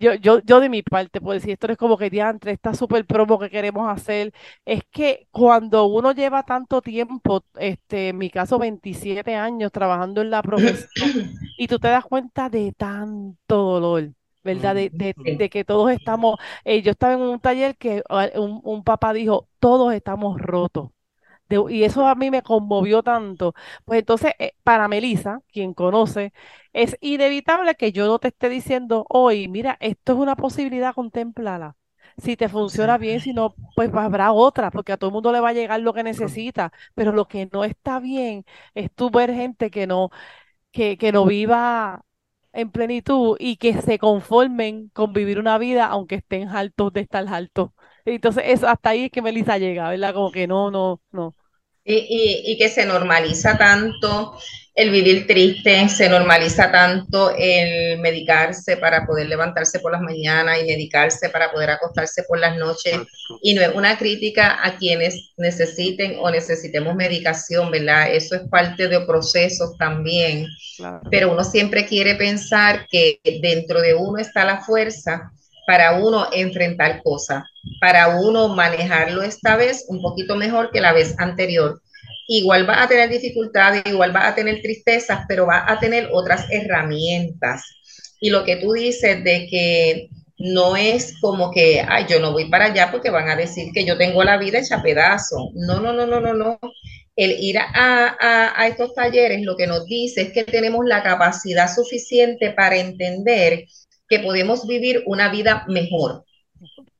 yo, 0.00 0.14
yo, 0.14 0.40
yo 0.42 0.60
de 0.60 0.68
mi 0.70 0.82
parte 0.82 1.20
puedo 1.20 1.34
decir, 1.34 1.52
esto 1.52 1.68
es 1.70 1.76
como 1.78 1.98
que 1.98 2.10
diantre, 2.10 2.52
esta 2.52 2.74
super 2.74 3.04
promo 3.06 3.38
que 3.38 3.50
queremos 3.50 3.88
hacer, 3.88 4.32
es 4.64 4.82
que 4.90 5.28
cuando 5.30 5.86
uno 5.86 6.12
lleva 6.12 6.42
tanto 6.42 6.80
tiempo, 6.82 7.44
este, 7.56 8.08
en 8.08 8.18
mi 8.18 8.30
caso 8.30 8.58
27 8.58 9.34
años 9.36 9.70
trabajando 9.70 10.22
en 10.22 10.30
la 10.30 10.42
profesión, 10.42 10.88
y 11.58 11.68
tú 11.68 11.78
te 11.78 11.88
das 11.88 12.04
cuenta 12.04 12.48
de 12.48 12.72
tanto 12.72 13.36
dolor, 13.46 14.12
¿verdad? 14.42 14.74
De, 14.74 14.90
de, 14.90 15.50
que 15.50 15.64
todos 15.64 15.90
estamos, 15.90 16.36
eh, 16.64 16.82
yo 16.82 16.92
estaba 16.92 17.12
en 17.14 17.20
un 17.20 17.40
taller 17.40 17.76
que 17.76 18.02
ah, 18.08 18.28
un, 18.36 18.60
un 18.64 18.82
papá 18.84 19.12
dijo, 19.12 19.48
todos 19.58 19.92
estamos 19.92 20.40
rotos 20.40 20.90
y 21.70 21.84
eso 21.84 22.06
a 22.06 22.14
mí 22.14 22.30
me 22.30 22.42
conmovió 22.42 23.02
tanto. 23.02 23.54
Pues 23.84 24.00
entonces, 24.00 24.32
eh, 24.38 24.52
para 24.64 24.88
Melissa, 24.88 25.40
quien 25.52 25.74
conoce, 25.74 26.32
es 26.72 26.96
inevitable 27.00 27.74
que 27.74 27.92
yo 27.92 28.06
no 28.06 28.18
te 28.18 28.28
esté 28.28 28.48
diciendo 28.48 29.06
hoy, 29.08 29.48
mira, 29.48 29.76
esto 29.80 30.12
es 30.12 30.18
una 30.18 30.36
posibilidad, 30.36 30.94
contemplala. 30.94 31.76
Si 32.18 32.36
te 32.36 32.48
funciona 32.48 32.98
bien, 32.98 33.20
si 33.20 33.32
no, 33.32 33.54
pues 33.76 33.90
habrá 33.94 34.32
otra, 34.32 34.70
porque 34.70 34.92
a 34.92 34.96
todo 34.96 35.08
el 35.10 35.14
mundo 35.14 35.32
le 35.32 35.40
va 35.40 35.50
a 35.50 35.52
llegar 35.52 35.80
lo 35.80 35.94
que 35.94 36.02
necesita. 36.02 36.72
Pero 36.94 37.12
lo 37.12 37.26
que 37.28 37.48
no 37.52 37.64
está 37.64 37.98
bien 38.00 38.44
es 38.74 38.90
tú 38.92 39.10
ver 39.10 39.32
gente 39.32 39.70
que 39.70 39.86
no, 39.86 40.10
que, 40.72 40.96
que 40.98 41.12
no 41.12 41.24
viva 41.26 42.04
en 42.52 42.70
plenitud 42.70 43.36
y 43.38 43.56
que 43.56 43.80
se 43.82 43.98
conformen 43.98 44.88
con 44.90 45.12
vivir 45.12 45.38
una 45.38 45.58
vida 45.58 45.86
aunque 45.86 46.16
estén 46.16 46.48
altos 46.48 46.92
de 46.92 47.00
estar 47.00 47.26
altos. 47.28 47.70
Entonces, 48.04 48.44
eso, 48.46 48.68
hasta 48.68 48.90
ahí 48.90 49.04
es 49.04 49.10
que 49.10 49.22
Melissa 49.22 49.58
llega, 49.58 49.88
¿verdad? 49.90 50.14
Como 50.14 50.32
que 50.32 50.46
no, 50.46 50.70
no, 50.70 51.00
no. 51.12 51.34
Y, 51.90 52.42
y, 52.44 52.58
que 52.58 52.68
se 52.68 52.86
normaliza 52.86 53.58
tanto 53.58 54.38
el 54.74 54.90
vivir 54.90 55.26
triste, 55.26 55.88
se 55.88 56.08
normaliza 56.08 56.70
tanto 56.70 57.34
el 57.36 57.98
medicarse 57.98 58.76
para 58.76 59.04
poder 59.04 59.28
levantarse 59.28 59.80
por 59.80 59.92
las 59.92 60.00
mañanas 60.00 60.58
y 60.60 60.66
medicarse 60.66 61.28
para 61.28 61.50
poder 61.50 61.70
acostarse 61.70 62.22
por 62.22 62.38
las 62.38 62.56
noches. 62.56 62.96
Y 63.42 63.54
no 63.54 63.62
es 63.62 63.74
una 63.74 63.98
crítica 63.98 64.58
a 64.62 64.76
quienes 64.76 65.32
necesiten 65.36 66.16
o 66.20 66.30
necesitemos 66.30 66.94
medicación, 66.94 67.70
¿verdad? 67.70 68.14
Eso 68.14 68.36
es 68.36 68.42
parte 68.48 68.88
de 68.88 69.00
procesos 69.00 69.76
también. 69.76 70.46
Pero 71.10 71.32
uno 71.32 71.44
siempre 71.44 71.84
quiere 71.84 72.14
pensar 72.14 72.86
que 72.88 73.20
dentro 73.42 73.80
de 73.80 73.94
uno 73.94 74.18
está 74.18 74.44
la 74.44 74.60
fuerza 74.60 75.32
para 75.70 75.92
uno 75.92 76.26
enfrentar 76.32 77.00
cosas, 77.00 77.44
para 77.80 78.08
uno 78.18 78.48
manejarlo 78.48 79.22
esta 79.22 79.54
vez 79.54 79.84
un 79.86 80.02
poquito 80.02 80.34
mejor 80.34 80.72
que 80.72 80.80
la 80.80 80.92
vez 80.92 81.14
anterior. 81.20 81.80
Igual 82.26 82.68
va 82.68 82.82
a 82.82 82.88
tener 82.88 83.08
dificultades, 83.08 83.84
igual 83.86 84.12
va 84.12 84.26
a 84.26 84.34
tener 84.34 84.60
tristezas, 84.62 85.20
pero 85.28 85.46
va 85.46 85.64
a 85.70 85.78
tener 85.78 86.08
otras 86.10 86.44
herramientas. 86.50 87.62
Y 88.18 88.30
lo 88.30 88.44
que 88.44 88.56
tú 88.56 88.72
dices 88.72 89.22
de 89.22 89.46
que 89.48 90.08
no 90.38 90.76
es 90.76 91.14
como 91.20 91.52
que, 91.52 91.86
ay, 91.88 92.06
yo 92.08 92.18
no 92.18 92.32
voy 92.32 92.50
para 92.50 92.64
allá 92.64 92.90
porque 92.90 93.10
van 93.10 93.28
a 93.28 93.36
decir 93.36 93.68
que 93.72 93.84
yo 93.84 93.96
tengo 93.96 94.24
la 94.24 94.38
vida 94.38 94.58
hecha 94.58 94.82
pedazo. 94.82 95.50
No, 95.54 95.78
no, 95.78 95.92
no, 95.92 96.04
no, 96.04 96.18
no, 96.18 96.34
no. 96.34 96.58
El 97.14 97.30
ir 97.38 97.58
a, 97.58 98.16
a, 98.18 98.60
a 98.60 98.66
estos 98.66 98.92
talleres 98.92 99.42
lo 99.42 99.56
que 99.56 99.68
nos 99.68 99.86
dice 99.86 100.22
es 100.22 100.32
que 100.32 100.42
tenemos 100.42 100.84
la 100.84 101.04
capacidad 101.04 101.72
suficiente 101.72 102.50
para 102.50 102.76
entender 102.76 103.66
que 104.10 104.18
podemos 104.18 104.66
vivir 104.66 105.04
una 105.06 105.30
vida 105.30 105.64
mejor, 105.68 106.24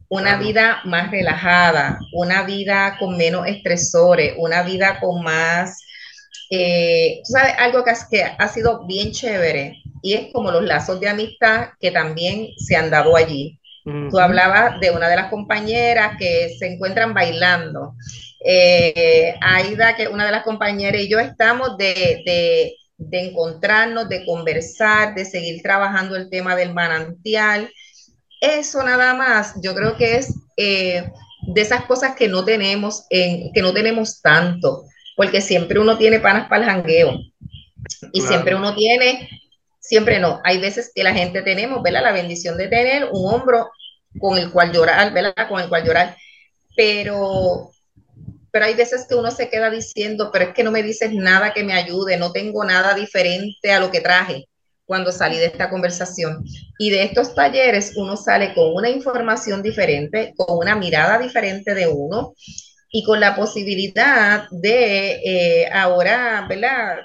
una 0.08 0.36
vida 0.36 0.80
más 0.84 1.10
relajada, 1.10 1.98
una 2.12 2.44
vida 2.44 2.96
con 2.98 3.16
menos 3.16 3.46
estresores, 3.48 4.34
una 4.38 4.62
vida 4.62 5.00
con 5.00 5.22
más, 5.22 5.82
eh, 6.50 7.20
sabes, 7.24 7.54
algo 7.58 7.84
que, 7.84 7.92
que 8.10 8.24
ha 8.24 8.48
sido 8.48 8.86
bien 8.86 9.10
chévere 9.10 9.82
y 10.02 10.14
es 10.14 10.32
como 10.32 10.50
los 10.50 10.64
lazos 10.64 11.00
de 11.00 11.08
amistad 11.08 11.70
que 11.80 11.90
también 11.90 12.48
se 12.56 12.76
han 12.76 12.90
dado 12.90 13.16
allí. 13.16 13.58
Tú 14.10 14.18
hablabas 14.18 14.78
de 14.78 14.90
una 14.90 15.08
de 15.08 15.16
las 15.16 15.30
compañeras 15.30 16.16
que 16.18 16.54
se 16.58 16.74
encuentran 16.74 17.14
bailando. 17.14 17.94
Eh, 18.44 19.34
Aida, 19.40 19.96
que 19.96 20.06
una 20.06 20.26
de 20.26 20.32
las 20.32 20.44
compañeras 20.44 21.00
y 21.00 21.08
yo 21.08 21.18
estamos 21.18 21.76
de, 21.76 22.22
de, 22.24 22.76
de 23.00 23.30
encontrarnos, 23.30 24.08
de 24.08 24.24
conversar, 24.26 25.14
de 25.14 25.24
seguir 25.24 25.62
trabajando 25.62 26.16
el 26.16 26.28
tema 26.28 26.54
del 26.54 26.74
manantial. 26.74 27.72
Eso 28.40 28.82
nada 28.82 29.14
más, 29.14 29.54
yo 29.62 29.74
creo 29.74 29.96
que 29.96 30.16
es 30.16 30.34
eh, 30.56 31.10
de 31.46 31.60
esas 31.60 31.84
cosas 31.86 32.14
que 32.14 32.28
no 32.28 32.44
tenemos, 32.44 33.06
en, 33.08 33.52
que 33.52 33.62
no 33.62 33.72
tenemos 33.72 34.20
tanto, 34.20 34.84
porque 35.16 35.40
siempre 35.40 35.78
uno 35.78 35.96
tiene 35.96 36.20
panas 36.20 36.48
para 36.48 36.64
el 36.64 36.70
jangueo 36.70 37.18
y 38.12 38.20
siempre 38.20 38.54
uno 38.54 38.74
tiene, 38.74 39.28
siempre 39.78 40.18
no, 40.18 40.40
hay 40.44 40.58
veces 40.58 40.92
que 40.94 41.02
la 41.02 41.14
gente 41.14 41.40
tenemos, 41.40 41.82
¿verdad? 41.82 42.02
La 42.02 42.12
bendición 42.12 42.58
de 42.58 42.68
tener 42.68 43.08
un 43.10 43.32
hombro 43.32 43.70
con 44.18 44.36
el 44.36 44.50
cual 44.50 44.72
llorar, 44.72 45.12
¿verdad? 45.14 45.48
Con 45.48 45.60
el 45.60 45.68
cual 45.70 45.84
llorar, 45.84 46.16
pero 46.76 47.70
pero 48.52 48.64
hay 48.64 48.74
veces 48.74 49.06
que 49.08 49.14
uno 49.14 49.30
se 49.30 49.48
queda 49.48 49.70
diciendo, 49.70 50.30
pero 50.32 50.46
es 50.46 50.54
que 50.54 50.64
no 50.64 50.70
me 50.70 50.82
dices 50.82 51.12
nada 51.12 51.52
que 51.52 51.64
me 51.64 51.72
ayude, 51.72 52.16
no 52.16 52.32
tengo 52.32 52.64
nada 52.64 52.94
diferente 52.94 53.72
a 53.72 53.80
lo 53.80 53.90
que 53.90 54.00
traje 54.00 54.46
cuando 54.90 55.12
salí 55.12 55.38
de 55.38 55.46
esta 55.46 55.70
conversación. 55.70 56.44
Y 56.76 56.90
de 56.90 57.04
estos 57.04 57.32
talleres 57.34 57.92
uno 57.96 58.16
sale 58.16 58.54
con 58.54 58.74
una 58.74 58.90
información 58.90 59.62
diferente, 59.62 60.34
con 60.36 60.58
una 60.58 60.74
mirada 60.74 61.16
diferente 61.16 61.74
de 61.74 61.86
uno 61.86 62.34
y 62.90 63.04
con 63.04 63.20
la 63.20 63.36
posibilidad 63.36 64.48
de 64.50 65.20
eh, 65.24 65.68
ahora, 65.72 66.44
¿verdad? 66.48 66.98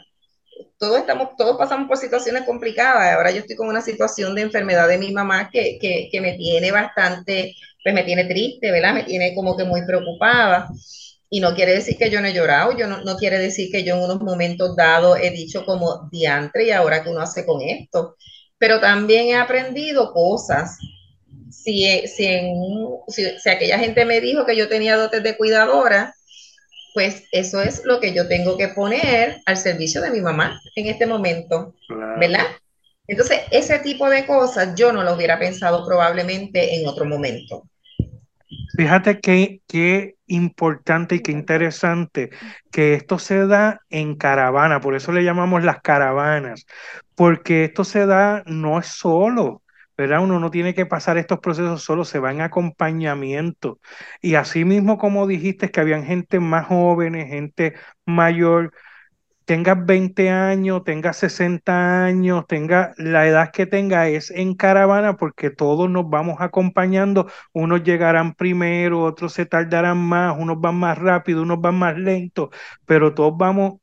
Todos, 0.79 0.97
estamos, 0.99 1.35
todos 1.37 1.57
pasamos 1.57 1.87
por 1.87 1.97
situaciones 1.97 2.43
complicadas. 2.43 3.15
Ahora 3.15 3.29
yo 3.29 3.41
estoy 3.41 3.55
con 3.55 3.67
una 3.67 3.81
situación 3.81 4.33
de 4.33 4.41
enfermedad 4.41 4.87
de 4.87 4.97
mi 4.97 5.11
mamá 5.11 5.51
que, 5.51 5.77
que, 5.79 6.09
que 6.11 6.21
me 6.21 6.33
tiene 6.33 6.71
bastante, 6.71 7.53
pues 7.83 7.93
me 7.93 8.03
tiene 8.03 8.25
triste, 8.25 8.71
¿verdad? 8.71 8.95
Me 8.95 9.03
tiene 9.03 9.35
como 9.35 9.55
que 9.55 9.63
muy 9.63 9.85
preocupada. 9.85 10.67
Y 11.35 11.41
no 11.41 11.53
quiere 11.53 11.73
decir 11.73 11.97
que 11.97 12.09
yo 12.09 12.21
no 12.21 12.27
he 12.27 12.33
llorado, 12.33 12.77
yo 12.77 12.87
no, 12.87 13.01
no, 13.03 13.17
quiere 13.17 13.37
decir 13.37 13.69
que 13.69 13.83
yo 13.83 13.95
en 13.95 14.03
unos 14.03 14.21
momentos 14.21 14.73
dados 14.73 15.19
he 15.21 15.31
dicho 15.31 15.65
como 15.65 16.07
diantre 16.09 16.63
y 16.63 16.71
ahora 16.71 17.03
que 17.03 17.09
uno 17.09 17.19
hace 17.19 17.45
con 17.45 17.61
esto. 17.61 18.15
Pero 18.57 18.79
también 18.79 19.27
he 19.27 19.35
aprendido 19.35 20.13
cosas. 20.13 20.77
Si, 21.51 22.07
si, 22.07 22.25
en, 22.25 22.55
si, 23.09 23.37
si 23.37 23.49
aquella 23.49 23.77
gente 23.77 24.05
me 24.05 24.21
dijo 24.21 24.45
que 24.45 24.55
yo 24.55 24.69
tenía 24.69 24.95
dotes 24.95 25.23
de 25.23 25.35
cuidadora, 25.35 26.15
pues 26.93 27.23
eso 27.33 27.59
es 27.59 27.83
lo 27.83 27.99
que 27.99 28.13
yo 28.13 28.29
tengo 28.29 28.55
que 28.55 28.69
poner 28.69 29.41
al 29.45 29.57
servicio 29.57 29.99
de 29.99 30.11
mi 30.11 30.21
mamá 30.21 30.61
en 30.77 30.87
este 30.87 31.05
momento, 31.05 31.75
¿verdad? 32.17 32.45
Entonces, 33.07 33.41
ese 33.51 33.79
tipo 33.79 34.09
de 34.09 34.25
cosas 34.25 34.73
yo 34.77 34.93
no 34.93 35.03
lo 35.03 35.15
hubiera 35.15 35.37
pensado 35.37 35.85
probablemente 35.85 36.79
en 36.79 36.87
otro 36.87 37.03
momento. 37.03 37.67
Fíjate 38.75 39.21
qué, 39.21 39.61
qué 39.67 40.15
importante 40.27 41.15
y 41.15 41.21
qué 41.21 41.31
interesante 41.31 42.29
que 42.71 42.93
esto 42.93 43.19
se 43.19 43.47
da 43.47 43.79
en 43.89 44.15
caravana, 44.15 44.81
por 44.81 44.95
eso 44.95 45.13
le 45.13 45.23
llamamos 45.23 45.63
las 45.63 45.79
caravanas, 45.81 46.65
porque 47.15 47.63
esto 47.65 47.85
se 47.85 48.05
da 48.05 48.43
no 48.47 48.77
es 48.79 48.87
solo, 48.87 49.63
¿verdad? 49.97 50.21
Uno 50.21 50.39
no 50.41 50.51
tiene 50.51 50.73
que 50.73 50.85
pasar 50.85 51.17
estos 51.17 51.39
procesos 51.39 51.83
solo, 51.83 52.03
se 52.03 52.19
va 52.19 52.31
en 52.31 52.41
acompañamiento. 52.41 53.79
Y 54.21 54.35
así 54.35 54.65
mismo 54.65 54.97
como 54.97 55.25
dijiste 55.25 55.71
que 55.71 55.79
habían 55.79 56.03
gente 56.05 56.41
más 56.41 56.67
jóvenes, 56.67 57.29
gente 57.29 57.75
mayor, 58.05 58.73
tengas 59.45 59.85
20 59.85 60.29
años, 60.29 60.83
tengas 60.83 61.17
60 61.17 62.05
años, 62.05 62.45
tenga 62.47 62.93
la 62.97 63.27
edad 63.27 63.51
que 63.51 63.65
tenga, 63.67 64.07
es 64.09 64.31
en 64.31 64.55
caravana 64.55 65.17
porque 65.17 65.51
todos 65.51 65.89
nos 65.89 66.09
vamos 66.09 66.37
acompañando, 66.39 67.27
unos 67.53 67.83
llegarán 67.83 68.33
primero, 68.33 69.03
otros 69.03 69.33
se 69.33 69.45
tardarán 69.45 69.97
más, 69.97 70.35
unos 70.37 70.59
van 70.59 70.75
más 70.75 70.97
rápido, 70.97 71.43
unos 71.43 71.61
van 71.61 71.75
más 71.75 71.97
lento, 71.97 72.49
pero 72.85 73.13
todos 73.13 73.33
vamos, 73.37 73.75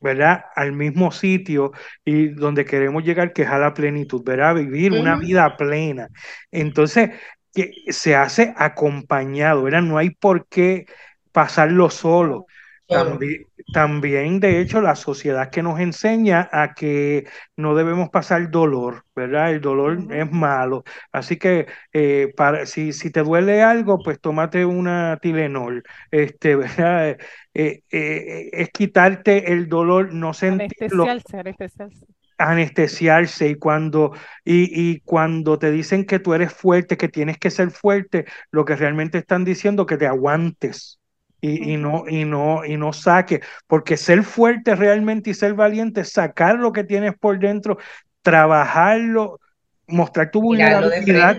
¿verdad? 0.00 0.44
Al 0.56 0.72
mismo 0.72 1.12
sitio 1.12 1.72
y 2.04 2.28
donde 2.28 2.64
queremos 2.64 3.04
llegar, 3.04 3.32
que 3.32 3.42
es 3.42 3.48
a 3.48 3.58
la 3.58 3.74
plenitud, 3.74 4.22
¿verdad? 4.24 4.54
Vivir 4.54 4.92
una 4.92 5.16
vida 5.16 5.56
plena. 5.56 6.08
Entonces, 6.50 7.10
que 7.52 7.72
se 7.88 8.14
hace 8.14 8.54
acompañado, 8.56 9.64
¿verdad? 9.64 9.82
No 9.82 9.98
hay 9.98 10.10
por 10.10 10.46
qué 10.48 10.86
pasarlo 11.32 11.90
solo. 11.90 12.46
también, 12.86 13.46
de 13.72 14.60
hecho, 14.60 14.80
la 14.80 14.96
sociedad 14.96 15.50
que 15.50 15.62
nos 15.62 15.78
enseña 15.78 16.48
a 16.52 16.74
que 16.74 17.26
no 17.56 17.74
debemos 17.74 18.10
pasar 18.10 18.50
dolor, 18.50 19.04
¿verdad? 19.14 19.52
El 19.52 19.60
dolor 19.60 19.98
es 20.12 20.30
malo. 20.30 20.82
Así 21.12 21.36
que 21.36 21.66
eh, 21.92 22.32
para, 22.36 22.66
si, 22.66 22.92
si 22.92 23.10
te 23.10 23.22
duele 23.22 23.62
algo, 23.62 23.98
pues 24.02 24.20
tómate 24.20 24.64
una 24.64 25.18
Tilenol, 25.22 25.84
este, 26.10 26.56
¿verdad? 26.56 27.16
Eh, 27.54 27.82
eh, 27.90 28.50
es 28.52 28.70
quitarte 28.70 29.52
el 29.52 29.68
dolor, 29.68 30.12
no 30.12 30.34
sentirlo. 30.34 31.04
Anestesiarse, 31.04 31.38
anestesiarse. 31.38 32.06
Anestesiarse 32.38 33.48
y 33.50 33.54
cuando, 33.56 34.12
y, 34.44 34.90
y 34.90 35.00
cuando 35.00 35.58
te 35.58 35.70
dicen 35.70 36.06
que 36.06 36.18
tú 36.18 36.34
eres 36.34 36.52
fuerte, 36.52 36.96
que 36.96 37.08
tienes 37.08 37.38
que 37.38 37.50
ser 37.50 37.70
fuerte, 37.70 38.24
lo 38.50 38.64
que 38.64 38.76
realmente 38.76 39.18
están 39.18 39.44
diciendo 39.44 39.86
que 39.86 39.98
te 39.98 40.06
aguantes 40.06 40.99
y, 41.40 41.72
y, 41.72 41.76
no, 41.76 42.04
y, 42.08 42.24
no, 42.24 42.64
y 42.64 42.76
no 42.76 42.92
saque, 42.92 43.40
porque 43.66 43.96
ser 43.96 44.22
fuerte 44.22 44.74
realmente 44.74 45.30
y 45.30 45.34
ser 45.34 45.54
valiente, 45.54 46.04
sacar 46.04 46.58
lo 46.58 46.72
que 46.72 46.84
tienes 46.84 47.14
por 47.18 47.38
dentro, 47.38 47.78
trabajarlo, 48.22 49.40
mostrar 49.86 50.30
tu 50.30 50.42
vulnerabilidad, 50.42 51.38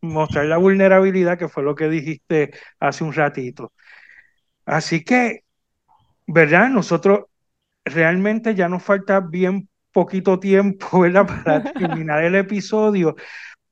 mostrar 0.00 0.46
la 0.46 0.58
vulnerabilidad, 0.58 1.38
que 1.38 1.48
fue 1.48 1.62
lo 1.62 1.74
que 1.74 1.88
dijiste 1.88 2.52
hace 2.78 3.04
un 3.04 3.12
ratito. 3.12 3.72
Así 4.64 5.02
que, 5.02 5.40
¿verdad? 6.26 6.68
Nosotros 6.68 7.24
realmente 7.84 8.54
ya 8.54 8.68
nos 8.68 8.82
falta 8.82 9.20
bien 9.20 9.68
poquito 9.92 10.38
tiempo, 10.38 10.86
¿verdad? 11.00 11.26
Para 11.26 11.72
terminar 11.72 12.22
el 12.24 12.34
episodio, 12.34 13.16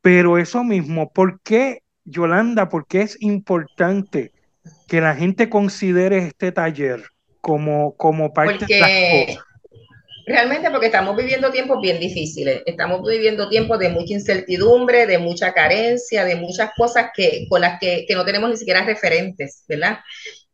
pero 0.00 0.38
eso 0.38 0.64
mismo, 0.64 1.10
¿por 1.12 1.40
qué, 1.42 1.82
Yolanda, 2.04 2.68
por 2.68 2.86
qué 2.86 3.02
es 3.02 3.20
importante? 3.20 4.32
Que 4.90 5.00
la 5.00 5.14
gente 5.14 5.48
considere 5.48 6.18
este 6.18 6.50
taller 6.50 7.05
como, 7.40 7.96
como 7.96 8.35
parte 8.35 8.66
de 8.66 8.81
las 8.81 8.90
cosas? 8.90 9.44
Realmente 10.26 10.68
porque 10.68 10.87
estamos 10.87 11.16
viviendo 11.16 11.53
tiempos 11.53 11.81
bien 11.81 12.00
difíciles, 12.00 12.62
estamos 12.66 13.00
viviendo 13.09 13.48
tiempos 13.48 13.79
de 13.79 13.88
mucha 13.88 14.14
incertidumbre, 14.14 15.07
de 15.07 15.18
mucha 15.18 15.53
carencia, 15.55 16.24
de 16.24 16.35
muchas 16.35 16.72
cosas 16.76 17.11
que, 17.14 17.46
con 17.48 17.61
las 17.61 17.79
que, 17.79 18.05
que 18.07 18.14
no 18.16 18.24
tenemos 18.24 18.50
ni 18.50 18.57
siquiera 18.57 18.85
referentes, 18.85 19.64
¿verdad? 19.68 20.00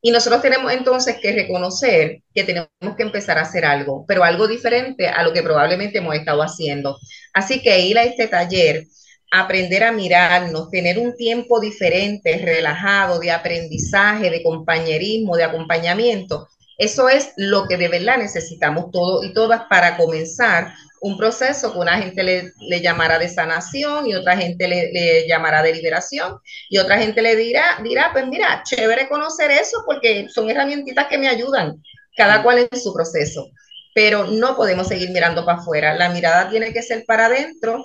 Y 0.02 0.10
nosotros 0.10 0.42
tenemos 0.42 0.70
entonces 0.70 1.16
que 1.16 1.32
reconocer 1.32 2.18
que 2.34 2.44
tenemos 2.44 2.68
que 2.94 3.02
empezar 3.02 3.38
a 3.38 3.42
hacer 3.42 3.64
algo, 3.64 4.04
pero 4.06 4.22
algo 4.22 4.46
diferente 4.46 5.08
a 5.08 5.22
lo 5.22 5.32
que 5.32 5.42
probablemente 5.42 5.98
hemos 5.98 6.14
estado 6.14 6.42
haciendo. 6.42 6.98
Así 7.32 7.62
que 7.62 7.80
ir 7.80 7.98
a 7.98 8.04
este 8.04 8.28
taller 8.28 8.84
aprender 9.30 9.84
a 9.84 9.92
mirarnos, 9.92 10.70
tener 10.70 10.98
un 10.98 11.16
tiempo 11.16 11.60
diferente, 11.60 12.38
relajado, 12.38 13.18
de 13.18 13.30
aprendizaje, 13.30 14.30
de 14.30 14.42
compañerismo, 14.42 15.36
de 15.36 15.44
acompañamiento. 15.44 16.48
Eso 16.78 17.08
es 17.08 17.32
lo 17.36 17.66
que 17.66 17.76
de 17.76 17.88
verdad 17.88 18.18
necesitamos 18.18 18.90
todos 18.90 19.24
y 19.24 19.32
todas 19.32 19.62
para 19.68 19.96
comenzar 19.96 20.74
un 21.00 21.16
proceso 21.16 21.72
que 21.72 21.78
una 21.78 21.98
gente 21.98 22.22
le, 22.22 22.80
llamará 22.80 23.18
de 23.18 23.28
sanación 23.28 24.06
y 24.06 24.14
otra 24.14 24.36
gente 24.36 24.66
le, 24.68 25.26
llamará 25.26 25.62
de 25.62 25.72
liberación 25.72 26.38
y 26.68 26.78
otra 26.78 26.98
gente 26.98 27.22
le 27.22 27.36
dirá, 27.36 27.78
dirá, 27.82 28.10
pues 28.12 28.26
mira, 28.26 28.62
chévere 28.64 29.08
conocer 29.08 29.50
eso 29.50 29.82
porque 29.86 30.28
son 30.28 30.50
herramientitas 30.50 31.06
que 31.06 31.18
me 31.18 31.28
ayudan, 31.28 31.82
cada 32.16 32.42
cual 32.42 32.68
en 32.70 32.80
su 32.80 32.92
proceso. 32.92 33.50
Pero 33.94 34.26
no 34.26 34.56
podemos 34.56 34.88
seguir 34.88 35.10
mirando 35.10 35.44
para 35.46 35.58
afuera. 35.58 35.94
La 35.94 36.10
mirada 36.10 36.50
tiene 36.50 36.72
que 36.72 36.82
ser 36.82 37.04
para 37.06 37.26
adentro 37.26 37.82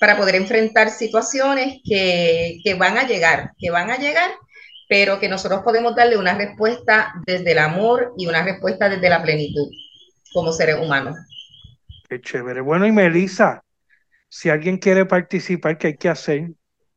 para 0.00 0.16
poder 0.16 0.34
enfrentar 0.34 0.90
situaciones 0.90 1.80
que, 1.84 2.58
que 2.62 2.74
van 2.74 2.98
a 2.98 3.06
llegar, 3.06 3.52
que 3.58 3.70
van 3.70 3.90
a 3.90 3.98
llegar, 3.98 4.30
pero 4.88 5.18
que 5.18 5.28
nosotros 5.28 5.62
podemos 5.62 5.96
darle 5.96 6.16
una 6.16 6.36
respuesta 6.36 7.14
desde 7.26 7.52
el 7.52 7.58
amor 7.58 8.12
y 8.16 8.26
una 8.26 8.42
respuesta 8.42 8.88
desde 8.88 9.08
la 9.08 9.22
plenitud 9.22 9.68
como 10.32 10.52
seres 10.52 10.76
humanos. 10.76 11.16
Qué 12.08 12.20
chévere. 12.20 12.60
Bueno, 12.60 12.86
y 12.86 12.92
Melissa, 12.92 13.62
si 14.28 14.50
alguien 14.50 14.78
quiere 14.78 15.06
participar, 15.06 15.78
¿qué 15.78 15.88
hay 15.88 15.96
que 15.96 16.08
hacer? 16.08 16.50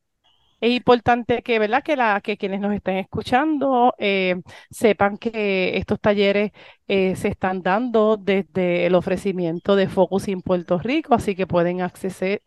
Es 0.64 0.70
importante 0.70 1.42
que, 1.42 1.58
¿verdad? 1.58 1.82
que, 1.82 1.94
la, 1.94 2.22
que 2.22 2.38
quienes 2.38 2.58
nos 2.58 2.72
estén 2.72 2.96
escuchando 2.96 3.94
eh, 3.98 4.36
sepan 4.70 5.18
que 5.18 5.76
estos 5.76 6.00
talleres 6.00 6.52
eh, 6.88 7.16
se 7.16 7.28
están 7.28 7.60
dando 7.60 8.16
desde 8.16 8.86
el 8.86 8.94
ofrecimiento 8.94 9.76
de 9.76 9.88
Focus 9.88 10.24
Puerto 10.42 10.78
Rico, 10.78 11.14
así 11.14 11.36
que 11.36 11.46
pueden 11.46 11.82
acceder, 11.82 12.40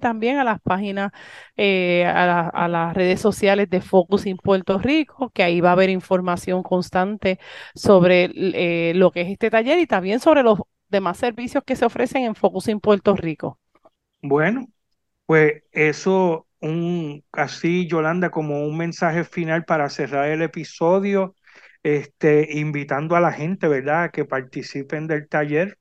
también 0.00 0.38
a 0.38 0.44
las 0.44 0.60
páginas, 0.60 1.12
eh, 1.56 2.04
a, 2.04 2.66
las 2.66 2.94
redes 2.94 3.20
sociales 3.20 3.70
de 3.70 3.80
Focus 3.80 4.24
Puerto 4.42 4.80
Rico, 4.80 5.30
que 5.30 5.44
ahí 5.44 5.60
va 5.60 5.68
a 5.68 5.74
haber 5.74 5.90
información 5.90 6.64
constante 6.64 7.38
sobre 7.76 8.92
lo 8.92 9.12
que 9.12 9.20
es 9.20 9.28
este 9.28 9.50
taller 9.50 9.78
y 9.78 9.86
también 9.86 10.18
sobre 10.18 10.42
los 10.42 10.58
demás 10.88 11.16
servicios 11.16 11.62
que 11.64 11.76
se 11.76 11.84
ofrecen 11.84 12.24
en 12.24 12.34
Focus 12.34 12.68
Puerto 12.82 13.14
Rico. 13.14 13.60
Bueno, 14.20 14.66
pues 15.26 15.62
eso 15.70 16.48
un, 16.62 17.24
así, 17.32 17.86
Yolanda, 17.86 18.30
como 18.30 18.64
un 18.64 18.76
mensaje 18.76 19.24
final 19.24 19.64
para 19.64 19.90
cerrar 19.90 20.28
el 20.30 20.42
episodio, 20.42 21.34
este, 21.82 22.48
invitando 22.58 23.16
a 23.16 23.20
la 23.20 23.32
gente, 23.32 23.68
¿verdad?, 23.68 24.10
que 24.10 24.24
participen 24.24 25.06
del 25.06 25.28
taller. 25.28 25.78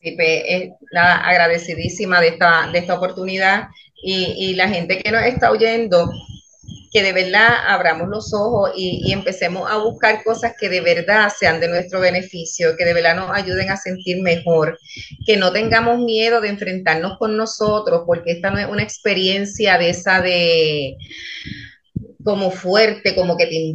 Sí, 0.00 0.12
pues, 0.16 0.70
nada, 0.92 1.16
agradecidísima 1.26 2.20
de 2.20 2.28
esta, 2.28 2.70
de 2.70 2.78
esta 2.78 2.94
oportunidad 2.94 3.68
y, 4.02 4.34
y 4.36 4.54
la 4.54 4.68
gente 4.68 5.02
que 5.02 5.10
nos 5.10 5.22
está 5.24 5.50
oyendo, 5.50 6.10
que 6.96 7.02
de 7.02 7.12
verdad 7.12 7.50
abramos 7.66 8.08
los 8.08 8.32
ojos 8.32 8.70
y, 8.74 9.12
empecemos 9.12 9.70
a 9.70 9.76
buscar 9.76 10.24
cosas 10.24 10.54
que 10.58 10.70
de 10.70 10.80
verdad 10.80 11.28
sean 11.28 11.60
de 11.60 11.68
nuestro 11.68 12.00
beneficio, 12.00 12.74
que 12.74 12.86
de 12.86 12.94
verdad 12.94 13.14
nos 13.14 13.36
ayuden 13.36 13.68
a 13.68 13.76
sentir 13.76 14.22
mejor, 14.22 14.78
que 15.26 15.36
no 15.36 15.52
tengamos 15.52 15.98
miedo 15.98 16.40
de 16.40 16.48
enfrentarnos 16.48 17.18
con 17.18 17.36
nosotros, 17.36 18.04
porque 18.06 18.32
esta 18.32 18.50
no 18.50 18.58
es 18.58 18.66
una 18.66 18.82
experiencia 18.82 19.76
de 19.76 19.90
esa 19.90 20.22
de 20.22 20.96
como 22.24 22.50
fuerte, 22.50 23.14
como 23.14 23.36
que 23.36 23.46
te 23.46 23.74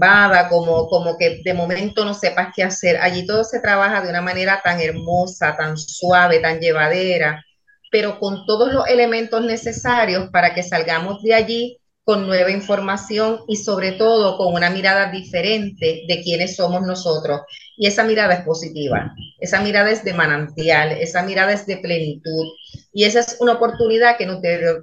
como, 0.49 0.87
como 0.87 1.15
que 1.15 1.41
de 1.45 1.53
momento 1.53 2.03
no 2.03 2.15
sepas 2.15 2.47
qué 2.55 2.63
hacer. 2.63 2.97
Allí 2.97 3.27
todo 3.27 3.43
se 3.43 3.59
trabaja 3.59 4.01
de 4.01 4.09
una 4.09 4.23
manera 4.23 4.61
tan 4.63 4.81
hermosa, 4.81 5.55
tan 5.55 5.77
suave, 5.77 6.39
tan 6.39 6.59
llevadera, 6.59 7.45
pero 7.91 8.17
con 8.17 8.47
todos 8.47 8.73
los 8.73 8.87
elementos 8.87 9.45
necesarios 9.45 10.31
para 10.31 10.55
que 10.55 10.63
salgamos 10.63 11.21
de 11.21 11.35
allí 11.35 11.80
con 12.03 12.25
nueva 12.25 12.51
información 12.51 13.41
y 13.47 13.57
sobre 13.57 13.93
todo 13.93 14.37
con 14.37 14.53
una 14.53 14.69
mirada 14.69 15.11
diferente 15.11 16.03
de 16.07 16.21
quiénes 16.21 16.55
somos 16.55 16.81
nosotros. 16.81 17.41
Y 17.77 17.87
esa 17.87 18.03
mirada 18.03 18.33
es 18.35 18.41
positiva, 18.41 19.13
esa 19.39 19.61
mirada 19.61 19.91
es 19.91 20.03
de 20.03 20.13
manantial, 20.13 20.91
esa 20.93 21.23
mirada 21.23 21.53
es 21.53 21.65
de 21.65 21.77
plenitud. 21.77 22.47
Y 22.93 23.03
esa 23.03 23.19
es 23.19 23.37
una 23.39 23.53
oportunidad 23.53 24.17
que 24.17 24.25
nos, 24.25 24.39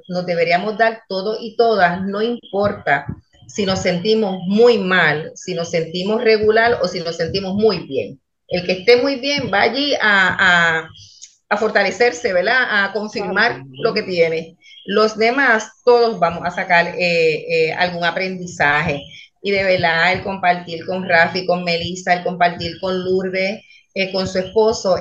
nos 0.08 0.26
deberíamos 0.26 0.78
dar 0.78 1.02
todos 1.08 1.38
y 1.40 1.56
todas, 1.56 2.02
no 2.02 2.22
importa 2.22 3.06
si 3.48 3.64
nos 3.64 3.80
sentimos 3.80 4.38
muy 4.46 4.78
mal, 4.78 5.32
si 5.34 5.54
nos 5.54 5.70
sentimos 5.70 6.22
regular 6.22 6.78
o 6.82 6.88
si 6.88 7.00
nos 7.00 7.16
sentimos 7.16 7.54
muy 7.54 7.86
bien. 7.86 8.20
El 8.46 8.64
que 8.64 8.72
esté 8.72 9.02
muy 9.02 9.16
bien 9.16 9.50
va 9.52 9.62
allí 9.62 9.94
a, 9.94 10.80
a, 10.80 10.90
a 11.48 11.56
fortalecerse, 11.56 12.32
¿verdad? 12.32 12.84
A 12.84 12.92
confirmar 12.92 13.62
lo 13.70 13.92
que 13.94 14.02
tiene 14.02 14.57
los 14.88 15.18
demás, 15.18 15.70
todos 15.84 16.18
vamos 16.18 16.42
a 16.46 16.50
sacar 16.50 16.94
eh, 16.98 17.72
algún 17.74 18.04
aprendizaje. 18.04 19.02
Y 19.42 19.50
de 19.50 19.62
verdad, 19.62 20.14
el 20.14 20.22
compartir 20.22 20.86
con 20.86 21.06
Rafi, 21.06 21.44
con 21.44 21.62
Melissa, 21.62 22.14
el 22.14 22.24
compartir 22.24 22.80
con 22.80 23.04
Lourdes, 23.04 23.60
con 24.12 24.26
su 24.26 24.38
esposo, 24.38 24.96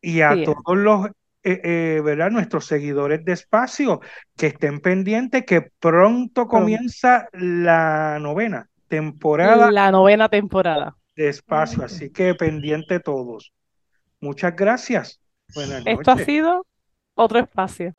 Y 0.00 0.20
a 0.20 0.36
todos 0.44 0.76
los 0.76 1.10
eh, 1.48 1.60
eh, 1.62 2.00
¿verdad? 2.02 2.32
Nuestros 2.32 2.66
seguidores 2.66 3.24
de 3.24 3.32
espacio, 3.32 4.00
que 4.36 4.48
estén 4.48 4.80
pendientes, 4.80 5.44
que 5.46 5.70
pronto 5.78 6.48
comienza 6.48 7.28
la 7.32 8.18
novena 8.20 8.68
temporada. 8.88 9.70
La 9.70 9.92
novena 9.92 10.28
temporada. 10.28 10.96
De 11.14 11.28
espacio, 11.28 11.84
así 11.84 12.10
que 12.10 12.34
pendiente 12.34 12.98
todos. 12.98 13.52
Muchas 14.20 14.56
gracias. 14.56 15.20
Esto 15.84 16.10
ha 16.10 16.18
sido 16.18 16.66
otro 17.14 17.38
espacio. 17.38 17.94